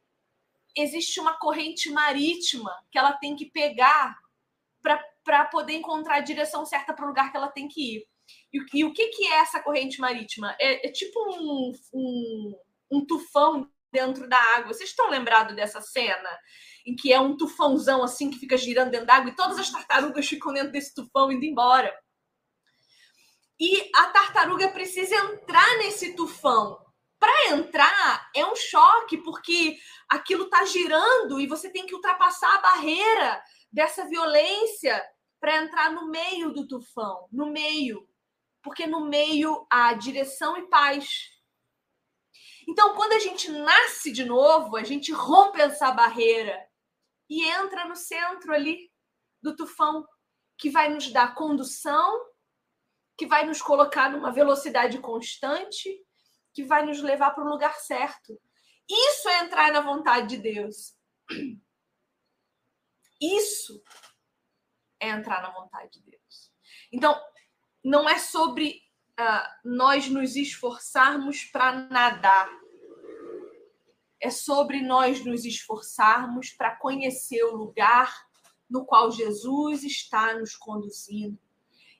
[0.76, 4.16] existe uma corrente marítima que ela tem que pegar
[5.24, 8.06] para poder encontrar a direção certa para o lugar que ela tem que ir.
[8.52, 10.56] E, e, o que, que é essa corrente marítima?
[10.60, 12.58] É, é tipo um, um,
[12.90, 14.72] um tufão dentro da água.
[14.72, 16.30] Vocês estão lembrados dessa cena?
[16.84, 20.26] em que é um tufãozão assim que fica girando dentro d'água e todas as tartarugas
[20.26, 21.94] ficam dentro desse tufão indo embora.
[23.58, 26.78] E a tartaruga precisa entrar nesse tufão.
[27.20, 32.62] Para entrar é um choque, porque aquilo está girando e você tem que ultrapassar a
[32.62, 35.00] barreira dessa violência
[35.38, 38.08] para entrar no meio do tufão, no meio.
[38.62, 41.30] Porque no meio há direção e paz.
[42.68, 46.58] Então, quando a gente nasce de novo, a gente rompe essa barreira
[47.28, 48.90] e entra no centro ali
[49.42, 50.06] do tufão,
[50.58, 52.26] que vai nos dar condução,
[53.16, 55.88] que vai nos colocar numa velocidade constante,
[56.52, 58.40] que vai nos levar para o lugar certo.
[58.88, 60.96] Isso é entrar na vontade de Deus.
[63.20, 63.82] Isso
[64.98, 66.52] é entrar na vontade de Deus.
[66.92, 67.20] Então,
[67.84, 68.82] não é sobre
[69.18, 72.50] uh, nós nos esforçarmos para nadar
[74.20, 78.28] é sobre nós nos esforçarmos para conhecer o lugar
[78.68, 81.38] no qual Jesus está nos conduzindo.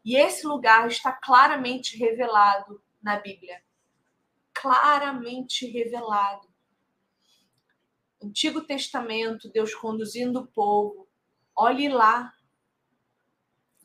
[0.05, 3.63] E esse lugar está claramente revelado na Bíblia.
[4.61, 6.47] Claramente revelado.
[8.23, 11.09] Antigo Testamento, Deus conduzindo o povo.
[11.57, 12.31] Olhe lá.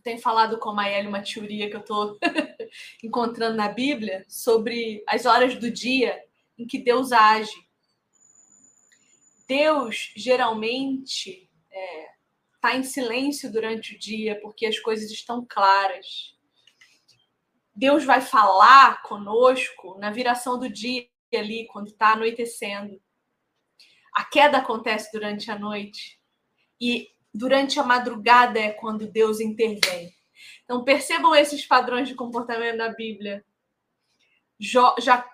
[0.03, 2.19] Tem falado com a Maeli uma teoria que eu estou
[3.01, 6.21] encontrando na Bíblia sobre as horas do dia
[6.57, 7.55] em que Deus age.
[9.47, 12.09] Deus geralmente está é,
[12.59, 16.34] tá em silêncio durante o dia porque as coisas estão claras.
[17.75, 23.01] Deus vai falar conosco na viração do dia ali, quando está anoitecendo.
[24.13, 26.17] A queda acontece durante a noite.
[26.79, 30.13] E durante a madrugada é quando Deus intervém.
[30.63, 33.45] Então percebam esses padrões de comportamento na Bíblia.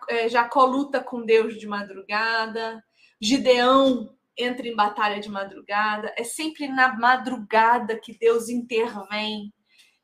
[0.10, 2.84] É, Jacó luta com Deus de madrugada,
[3.20, 6.14] Gideão entra em batalha de madrugada.
[6.18, 9.54] É sempre na madrugada que Deus intervém.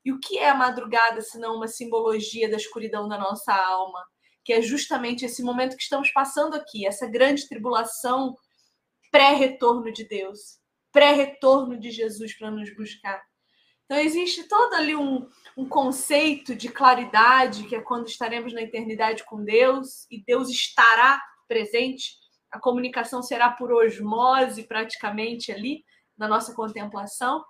[0.08, 4.02] E o que é a madrugada, senão uma simbologia da escuridão da nossa alma?
[4.42, 8.34] Que é justamente esse momento que estamos passando aqui, essa grande tribulação
[9.12, 10.60] pré-retorno de Deus,
[10.94, 13.22] pré-retorno de Jesus para nos buscar.
[13.84, 15.28] Então, existe todo ali um,
[15.58, 21.22] um conceito de claridade, que é quando estaremos na eternidade com Deus e Deus estará
[21.50, 22.14] presente.
[22.50, 25.84] A comunicação será por osmose, praticamente, ali,
[26.18, 27.44] na nossa contemplação.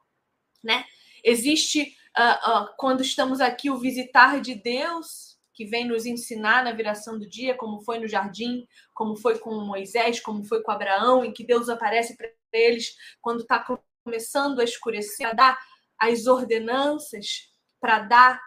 [0.64, 0.84] Né?
[1.24, 6.72] Existe, uh, uh, quando estamos aqui, o visitar de Deus, que vem nos ensinar na
[6.72, 11.24] viração do dia, como foi no jardim, como foi com Moisés, como foi com Abraão,
[11.24, 13.66] em que Deus aparece para eles quando está
[14.04, 15.60] começando a escurecer, a dar
[16.00, 17.50] as ordenanças,
[17.80, 18.42] para dar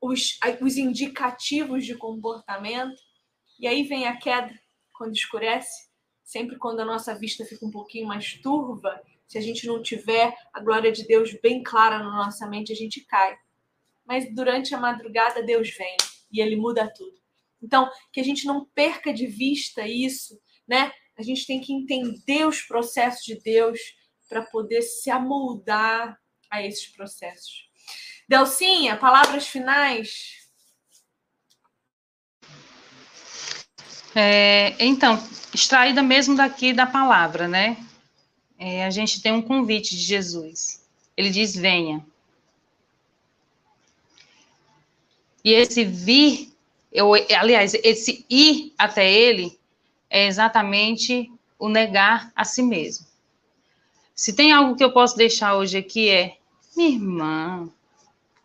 [0.00, 3.00] os, os indicativos de comportamento.
[3.58, 4.52] E aí vem a queda,
[4.92, 5.88] quando escurece,
[6.24, 10.34] sempre quando a nossa vista fica um pouquinho mais turva, se a gente não tiver
[10.52, 13.36] a glória de Deus bem clara na nossa mente, a gente cai.
[14.06, 15.96] Mas durante a madrugada, Deus vem
[16.32, 17.16] e ele muda tudo.
[17.62, 20.92] Então, que a gente não perca de vista isso, né?
[21.18, 23.80] A gente tem que entender os processos de Deus
[24.28, 26.18] para poder se amoldar
[26.50, 27.66] a esses processos.
[28.28, 30.46] Delcinha, palavras finais?
[34.14, 35.18] É, então,
[35.52, 37.76] extraída mesmo daqui da palavra, né?
[38.58, 40.84] É, a gente tem um convite de Jesus.
[41.16, 42.04] Ele diz: venha.
[45.44, 46.52] E esse vir,
[46.92, 49.56] eu, aliás, esse ir até ele
[50.10, 53.06] é exatamente o negar a si mesmo.
[54.14, 56.38] Se tem algo que eu posso deixar hoje aqui é
[56.76, 57.70] minha irmã,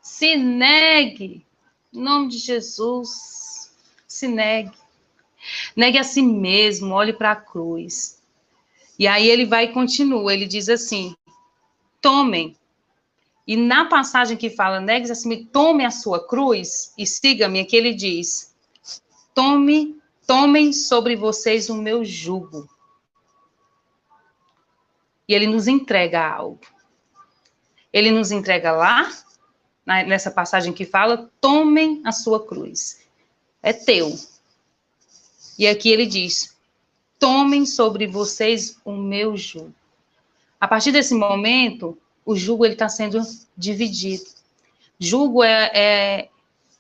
[0.02, 1.46] se negue.
[1.94, 3.72] Em nome de Jesus,
[4.08, 4.78] se negue.
[5.76, 8.21] Negue a si mesmo, olhe para a cruz.
[9.02, 11.16] E aí ele vai e continua, ele diz assim:
[12.00, 12.56] tomem.
[13.48, 17.62] E na passagem que fala, negue a si mesmo, tome a sua cruz e siga-me,
[17.62, 18.56] aqui ele diz:
[19.34, 22.70] tome, tomem sobre vocês o meu jugo.
[25.28, 26.62] E ele nos entrega algo.
[27.92, 29.12] Ele nos entrega lá,
[29.84, 33.02] nessa passagem que fala: tomem a sua cruz.
[33.64, 34.16] É teu.
[35.58, 36.56] E aqui ele diz:
[37.22, 39.72] tomem sobre vocês o meu jugo.
[40.60, 41.96] A partir desse momento,
[42.26, 43.22] o jugo está sendo
[43.56, 44.26] dividido.
[45.00, 46.30] Jugo é, é,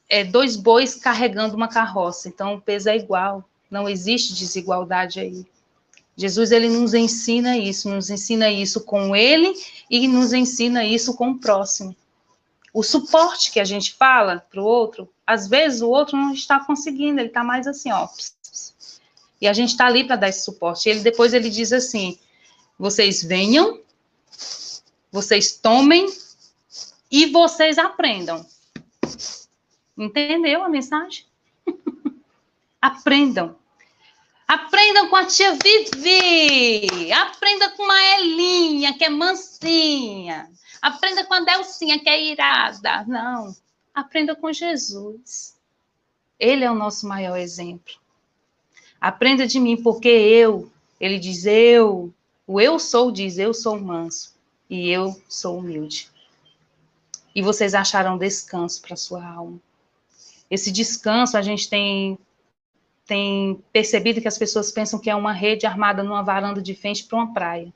[0.09, 3.47] é dois bois carregando uma carroça, então o peso é igual.
[3.69, 5.45] Não existe desigualdade aí.
[6.17, 9.53] Jesus ele nos ensina isso, nos ensina isso com ele
[9.89, 11.95] e nos ensina isso com o próximo.
[12.73, 16.59] O suporte que a gente fala para o outro, às vezes o outro não está
[16.59, 18.07] conseguindo, ele está mais assim, ó.
[19.41, 20.87] E a gente está ali para dar esse suporte.
[20.87, 22.17] Ele depois ele diz assim:
[22.77, 23.81] vocês venham,
[25.11, 26.07] vocês tomem
[27.11, 28.45] e vocês aprendam.
[29.97, 31.25] Entendeu a mensagem?
[32.79, 33.55] Aprendam.
[34.47, 37.11] Aprendam com a tia Vivi.
[37.11, 40.49] Aprenda com a Elinha, que é mansinha.
[40.81, 43.05] Aprenda com a Delcinha, que é irada.
[43.05, 43.55] Não.
[43.93, 45.57] Aprenda com Jesus.
[46.39, 48.00] Ele é o nosso maior exemplo.
[49.01, 52.13] Aprenda de mim, porque eu, ele diz eu,
[52.45, 54.35] o eu sou diz eu sou manso
[54.69, 56.07] e eu sou humilde.
[57.33, 59.59] E vocês acharam descanso para sua alma.
[60.51, 62.19] Esse descanso a gente tem
[63.07, 67.03] tem percebido que as pessoas pensam que é uma rede armada numa varanda de frente
[67.03, 67.73] para uma praia.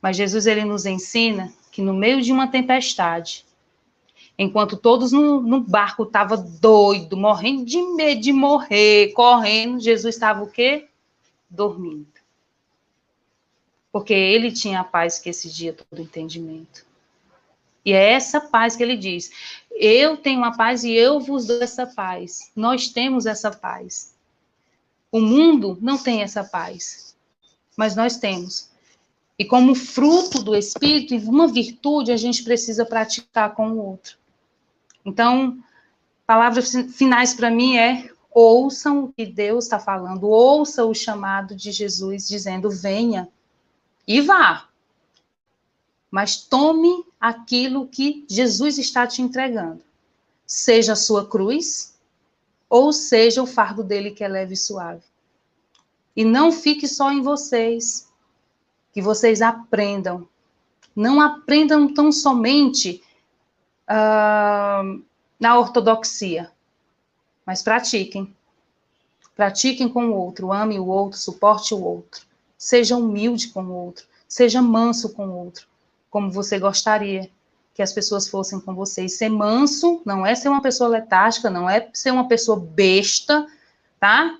[0.00, 3.44] Mas Jesus ele nos ensina que no meio de uma tempestade,
[4.38, 10.42] enquanto todos no, no barco estavam doido, morrendo de medo de morrer, correndo, Jesus estava
[10.42, 10.88] o quê?
[11.48, 12.06] Dormindo.
[13.92, 16.84] Porque ele tinha a paz que esse dia todo entendimento.
[17.84, 19.30] E é essa paz que ele diz.
[19.70, 22.50] Eu tenho a paz e eu vos dou essa paz.
[22.56, 24.14] Nós temos essa paz.
[25.12, 27.14] O mundo não tem essa paz,
[27.76, 28.70] mas nós temos.
[29.38, 34.16] E como fruto do Espírito e uma virtude, a gente precisa praticar com o outro.
[35.04, 35.58] Então,
[36.26, 41.70] palavras finais para mim é ouçam o que Deus está falando, ouça o chamado de
[41.70, 43.28] Jesus dizendo: venha
[44.06, 44.68] e vá.
[46.10, 49.82] Mas tome aquilo que Jesus está te entregando.
[50.46, 51.98] Seja a sua cruz,
[52.68, 55.02] ou seja o fardo dele que é leve e suave.
[56.14, 58.08] E não fique só em vocês.
[58.92, 60.28] Que vocês aprendam.
[60.94, 63.02] Não aprendam tão somente
[63.88, 65.02] uh,
[65.38, 66.50] na ortodoxia,
[67.44, 68.34] mas pratiquem.
[69.34, 72.22] Pratiquem com o outro, ame o outro, suporte o outro.
[72.56, 75.66] Seja humilde com o outro, seja manso com o outro,
[76.08, 77.28] como você gostaria
[77.74, 79.04] que as pessoas fossem com você.
[79.04, 83.46] E ser manso não é ser uma pessoa letárgica, não é ser uma pessoa besta,
[83.98, 84.38] tá?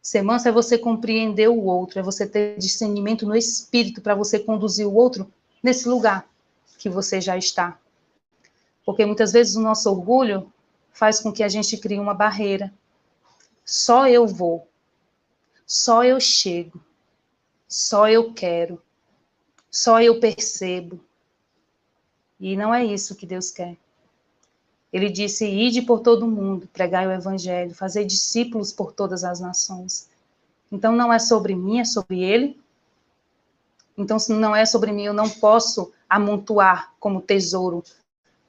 [0.00, 4.38] Ser manso é você compreender o outro, é você ter discernimento no espírito para você
[4.38, 5.30] conduzir o outro
[5.62, 6.26] nesse lugar
[6.78, 7.78] que você já está.
[8.84, 10.52] Porque muitas vezes o nosso orgulho
[10.92, 12.72] faz com que a gente crie uma barreira.
[13.64, 14.68] Só eu vou.
[15.66, 16.80] Só eu chego.
[17.68, 18.82] Só eu quero.
[19.70, 21.00] Só eu percebo.
[22.38, 23.76] E não é isso que Deus quer.
[24.92, 30.10] Ele disse: Ide por todo mundo, pregai o evangelho, fazer discípulos por todas as nações.
[30.70, 32.60] Então não é sobre mim, é sobre ele.
[33.96, 37.84] Então, se não é sobre mim, eu não posso amontoar como tesouro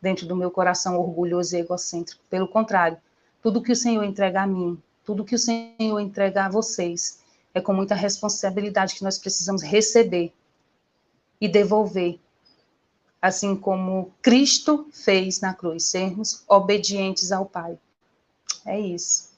[0.03, 2.21] dentro do meu coração orgulhoso e egocêntrico.
[2.29, 2.97] Pelo contrário,
[3.41, 7.23] tudo que o Senhor entrega a mim, tudo que o Senhor entrega a vocês,
[7.53, 10.33] é com muita responsabilidade que nós precisamos receber
[11.39, 12.19] e devolver,
[13.21, 17.79] assim como Cristo fez na cruz, sermos obedientes ao Pai.
[18.65, 19.31] É isso.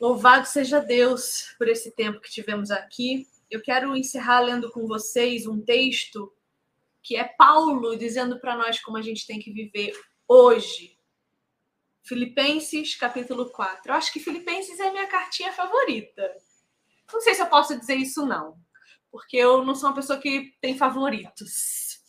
[0.00, 3.28] Louvado seja Deus por esse tempo que tivemos aqui.
[3.48, 6.32] Eu quero encerrar lendo com vocês um texto
[7.06, 9.92] que é Paulo dizendo para nós como a gente tem que viver
[10.26, 10.98] hoje.
[12.02, 13.92] Filipenses, capítulo 4.
[13.92, 16.34] Eu acho que Filipenses é a minha cartinha favorita.
[17.12, 18.58] Não sei se eu posso dizer isso, não,
[19.08, 22.00] porque eu não sou uma pessoa que tem favoritos.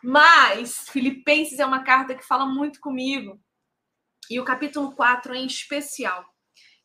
[0.00, 3.40] Mas Filipenses é uma carta que fala muito comigo,
[4.30, 6.24] e o capítulo 4 em especial.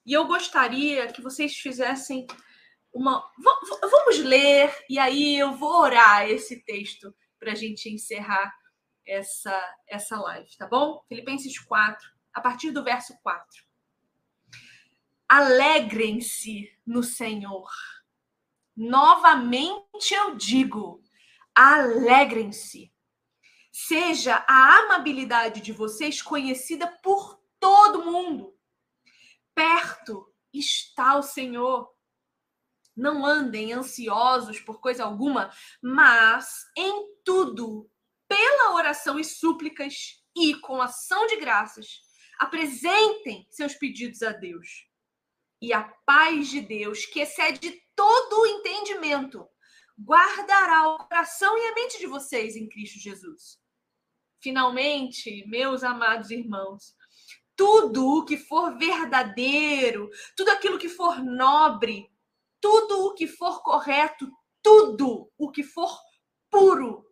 [0.03, 2.25] E eu gostaria que vocês fizessem
[2.91, 3.23] uma.
[3.81, 8.55] Vamos ler, e aí eu vou orar esse texto para a gente encerrar
[9.03, 11.03] essa, essa live, tá bom?
[11.09, 13.43] Filipenses 4, a partir do verso 4.
[15.27, 17.67] Alegrem-se no Senhor.
[18.77, 21.01] Novamente eu digo,
[21.55, 22.93] alegrem-se.
[23.71, 28.55] Seja a amabilidade de vocês conhecida por todo mundo.
[29.55, 31.91] Perto está o Senhor.
[33.01, 35.51] Não andem ansiosos por coisa alguma,
[35.81, 37.89] mas em tudo,
[38.27, 41.99] pela oração e súplicas e com ação de graças,
[42.39, 44.87] apresentem seus pedidos a Deus.
[45.59, 49.49] E a paz de Deus, que excede todo o entendimento,
[49.99, 53.59] guardará o coração e a mente de vocês em Cristo Jesus.
[54.39, 56.95] Finalmente, meus amados irmãos,
[57.55, 60.07] tudo o que for verdadeiro,
[60.37, 62.10] tudo aquilo que for nobre,
[62.61, 64.29] tudo o que for correto,
[64.61, 65.91] tudo o que for
[66.49, 67.03] puro,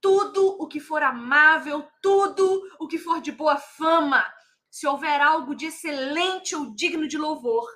[0.00, 4.26] tudo o que for amável, tudo o que for de boa fama,
[4.70, 7.68] se houver algo de excelente ou digno de louvor,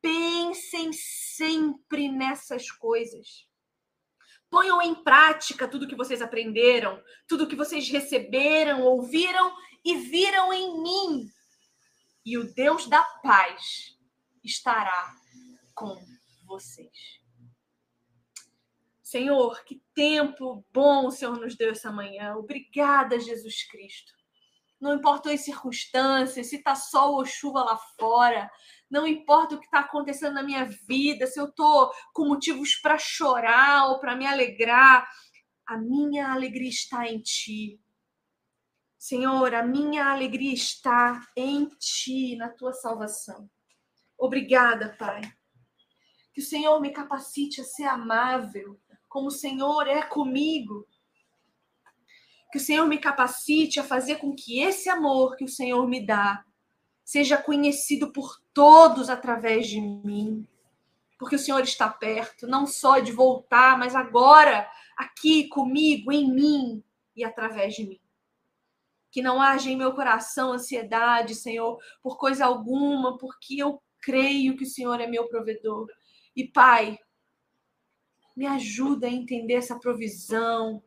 [0.00, 3.46] pensem sempre nessas coisas.
[4.48, 9.54] Ponham em prática tudo que vocês aprenderam, tudo que vocês receberam, ouviram
[9.84, 11.30] e viram em mim.
[12.24, 13.96] E o Deus da paz
[14.42, 15.14] estará
[15.74, 15.96] com
[16.50, 17.20] vocês.
[19.00, 22.36] Senhor, que tempo bom o Senhor nos deu essa manhã.
[22.36, 24.12] Obrigada, Jesus Cristo.
[24.80, 28.50] Não importa as circunstâncias, se está sol ou chuva lá fora,
[28.90, 32.98] não importa o que está acontecendo na minha vida, se eu estou com motivos para
[32.98, 35.08] chorar ou para me alegrar,
[35.66, 37.80] a minha alegria está em Ti.
[38.98, 43.48] Senhor, a minha alegria está em Ti, na Tua salvação.
[44.18, 45.20] Obrigada, Pai.
[46.40, 48.80] Que o Senhor me capacite a ser amável,
[49.10, 50.88] como o Senhor é comigo.
[52.50, 56.00] Que o Senhor me capacite a fazer com que esse amor que o Senhor me
[56.00, 56.42] dá
[57.04, 60.48] seja conhecido por todos através de mim.
[61.18, 66.82] Porque o Senhor está perto, não só de voltar, mas agora, aqui comigo, em mim
[67.14, 68.00] e através de mim.
[69.10, 74.64] Que não haja em meu coração ansiedade, Senhor, por coisa alguma, porque eu creio que
[74.64, 75.86] o Senhor é meu provedor.
[76.34, 76.98] E Pai,
[78.36, 80.82] me ajuda a entender essa provisão,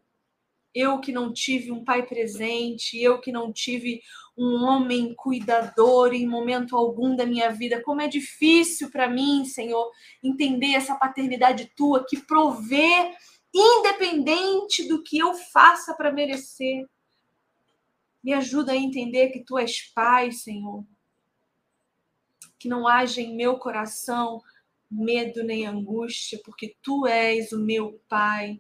[0.76, 4.02] Eu que não tive um pai presente, eu que não tive
[4.36, 7.84] um homem cuidador em momento algum da minha vida.
[7.84, 9.92] Como é difícil para mim, Senhor,
[10.24, 13.14] entender essa paternidade tua que provê
[13.54, 16.90] independente do que eu faça para merecer.
[18.24, 20.84] Me ajuda a entender que tu és pai, Senhor.
[22.58, 24.42] Que não haja em meu coração
[24.90, 28.60] medo nem angústia, porque tu és o meu pai.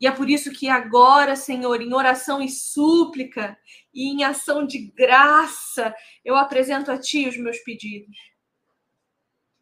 [0.00, 3.56] E é por isso que agora, Senhor, em oração e súplica
[3.92, 5.94] e em ação de graça,
[6.24, 8.16] eu apresento a Ti os meus pedidos.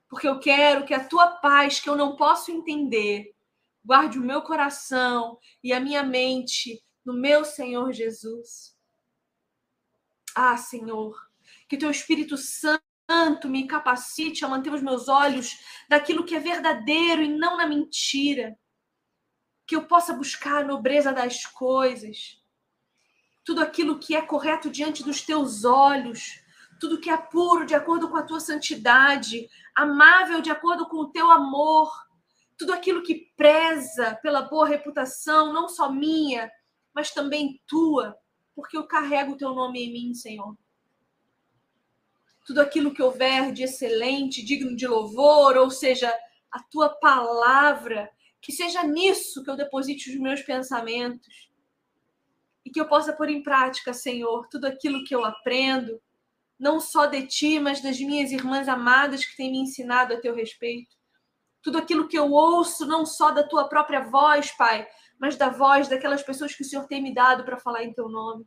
[0.09, 3.35] Porque eu quero que a Tua paz, que eu não posso entender,
[3.85, 8.77] guarde o meu coração e a minha mente no meu Senhor Jesus.
[10.35, 11.15] Ah, Senhor,
[11.69, 12.83] que Teu Espírito Santo
[13.45, 15.59] me capacite a manter os meus olhos
[15.89, 18.57] daquilo que é verdadeiro e não na mentira.
[19.67, 22.41] Que eu possa buscar a nobreza das coisas,
[23.45, 26.41] tudo aquilo que é correto diante dos teus olhos,
[26.81, 31.11] tudo que é puro de acordo com a tua santidade, amável de acordo com o
[31.11, 31.91] teu amor,
[32.59, 36.51] tudo aquilo que preza pela boa reputação, não só minha,
[36.95, 38.17] mas também tua,
[38.55, 40.57] porque eu carrego o teu nome em mim, Senhor.
[42.45, 46.13] Tudo aquilo que houver de excelente, digno de louvor, ou seja,
[46.51, 48.11] a tua palavra
[48.43, 51.49] que seja nisso que eu deposite os meus pensamentos
[52.65, 56.01] e que eu possa pôr em prática, Senhor, tudo aquilo que eu aprendo,
[56.59, 60.35] não só de ti, mas das minhas irmãs amadas que têm me ensinado a teu
[60.35, 60.97] respeito.
[61.63, 64.87] Tudo aquilo que eu ouço, não só da tua própria voz, Pai,
[65.19, 68.09] mas da voz daquelas pessoas que o Senhor tem me dado para falar em teu
[68.09, 68.45] nome.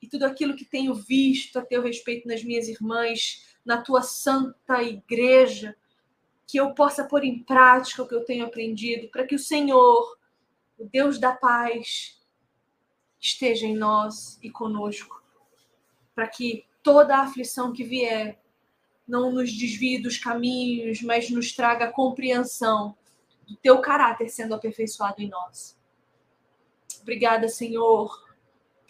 [0.00, 4.82] E tudo aquilo que tenho visto a teu respeito nas minhas irmãs, na tua santa
[4.82, 5.76] igreja,
[6.46, 10.18] que eu possa pôr em prática o que eu tenho aprendido, para que o Senhor,
[10.78, 12.20] o Deus da paz,
[13.20, 15.22] esteja em nós e conosco,
[16.14, 18.40] para que toda a aflição que vier
[19.06, 22.96] não nos desvie dos caminhos, mas nos traga a compreensão
[23.46, 25.76] do teu caráter sendo aperfeiçoado em nós.
[27.02, 28.29] Obrigada, Senhor,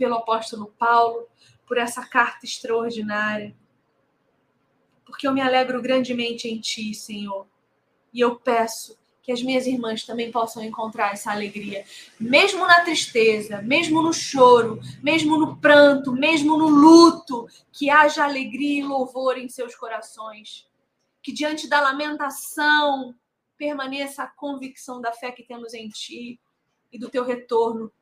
[0.01, 1.29] pelo apóstolo Paulo,
[1.67, 3.55] por essa carta extraordinária
[5.11, 7.47] porque eu me alegro grandemente em Ti, Senhor.
[8.13, 11.85] E eu peço que as minhas irmãs também possam encontrar essa alegria,
[12.19, 18.81] mesmo na tristeza, mesmo no choro, mesmo no pranto, mesmo no luto, que haja alegria
[18.81, 20.67] e louvor em seus corações.
[21.23, 23.15] Que diante da lamentação
[23.59, 26.41] permaneça a convicção da fé que temos em Ti
[26.91, 27.93] e do Teu retorno,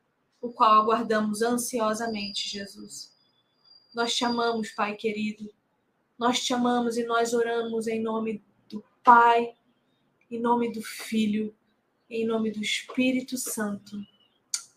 [0.41, 3.15] o qual aguardamos ansiosamente, Jesus.
[3.93, 5.51] Nós te amamos, Pai querido.
[6.17, 9.55] Nós te amamos e nós oramos em nome do Pai,
[10.29, 11.55] em nome do Filho,
[12.09, 13.97] em nome do Espírito Santo.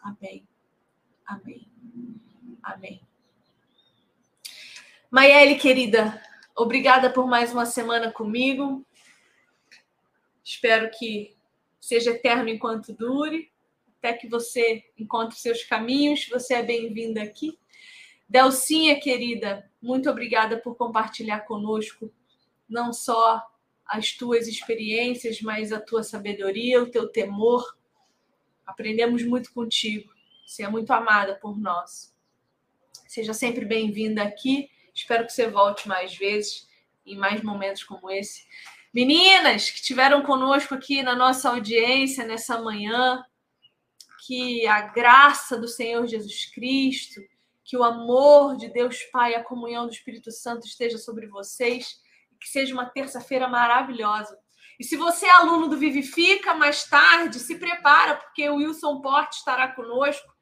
[0.03, 0.47] Amém.
[1.27, 1.69] Amém.
[2.63, 3.01] Amém.
[5.11, 6.23] Maiele, querida,
[6.57, 8.83] obrigada por mais uma semana comigo.
[10.43, 11.37] Espero que
[11.79, 13.52] seja eterno enquanto dure,
[14.03, 16.27] até que você encontre seus caminhos.
[16.29, 17.57] Você é bem-vinda aqui.
[18.29, 22.13] Delcinha, querida, muito obrigada por compartilhar conosco
[22.69, 23.41] não só
[23.87, 27.77] as tuas experiências, mas a tua sabedoria, o teu temor.
[28.67, 30.13] Aprendemos muito contigo.
[30.45, 32.13] Você é muito amada por nós.
[33.07, 34.69] Seja sempre bem-vinda aqui.
[34.93, 36.69] Espero que você volte mais vezes,
[37.07, 38.47] em mais momentos como esse.
[38.93, 43.25] Meninas que estiveram conosco aqui na nossa audiência nessa manhã,
[44.27, 47.21] que a graça do Senhor Jesus Cristo,
[47.65, 51.97] que o amor de Deus Pai, a comunhão do Espírito Santo esteja sobre vocês
[52.31, 54.39] e que seja uma terça-feira maravilhosa.
[54.79, 59.39] E se você é aluno do Vivifica, mais tarde, se prepara, porque o Wilson Porte
[59.39, 60.33] estará conosco.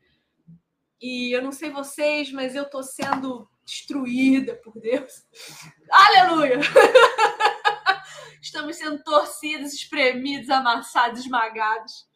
[1.01, 5.25] E eu não sei vocês, mas eu estou sendo destruída por Deus.
[5.91, 6.59] Aleluia!
[8.43, 12.10] Estamos sendo torcidos, espremidos, amassados, esmagados.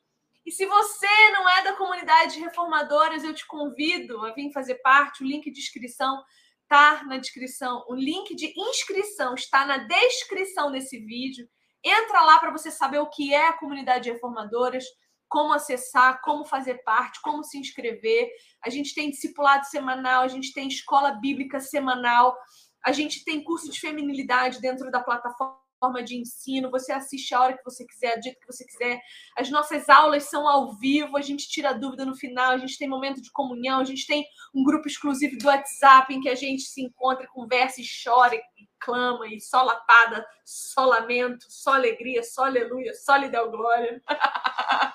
[0.45, 4.75] E se você não é da comunidade de reformadoras, eu te convido a vir fazer
[4.77, 5.23] parte.
[5.23, 6.23] O link de inscrição
[6.62, 7.83] está na descrição.
[7.89, 11.49] O link de inscrição está na descrição desse vídeo.
[11.83, 14.85] Entra lá para você saber o que é a comunidade de reformadoras,
[15.29, 18.31] como acessar, como fazer parte, como se inscrever.
[18.62, 22.37] A gente tem discipulado semanal, a gente tem escola bíblica semanal,
[22.85, 27.40] a gente tem curso de feminilidade dentro da plataforma plataforma de ensino, você assiste a
[27.40, 29.01] hora que você quiser, do jeito que você quiser.
[29.36, 32.89] As nossas aulas são ao vivo, a gente tira dúvida no final, a gente tem
[32.89, 34.24] momento de comunhão, a gente tem
[34.55, 38.69] um grupo exclusivo do WhatsApp em que a gente se encontra, conversa e chora e
[38.78, 44.02] clama, e só lapada, só lamento, só alegria, só aleluia, só lhe glória.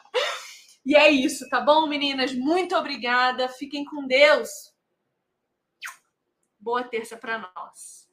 [0.86, 2.34] E é isso, tá bom, meninas?
[2.34, 3.48] Muito obrigada.
[3.48, 4.50] Fiquem com Deus.
[6.58, 8.09] Boa terça para nós.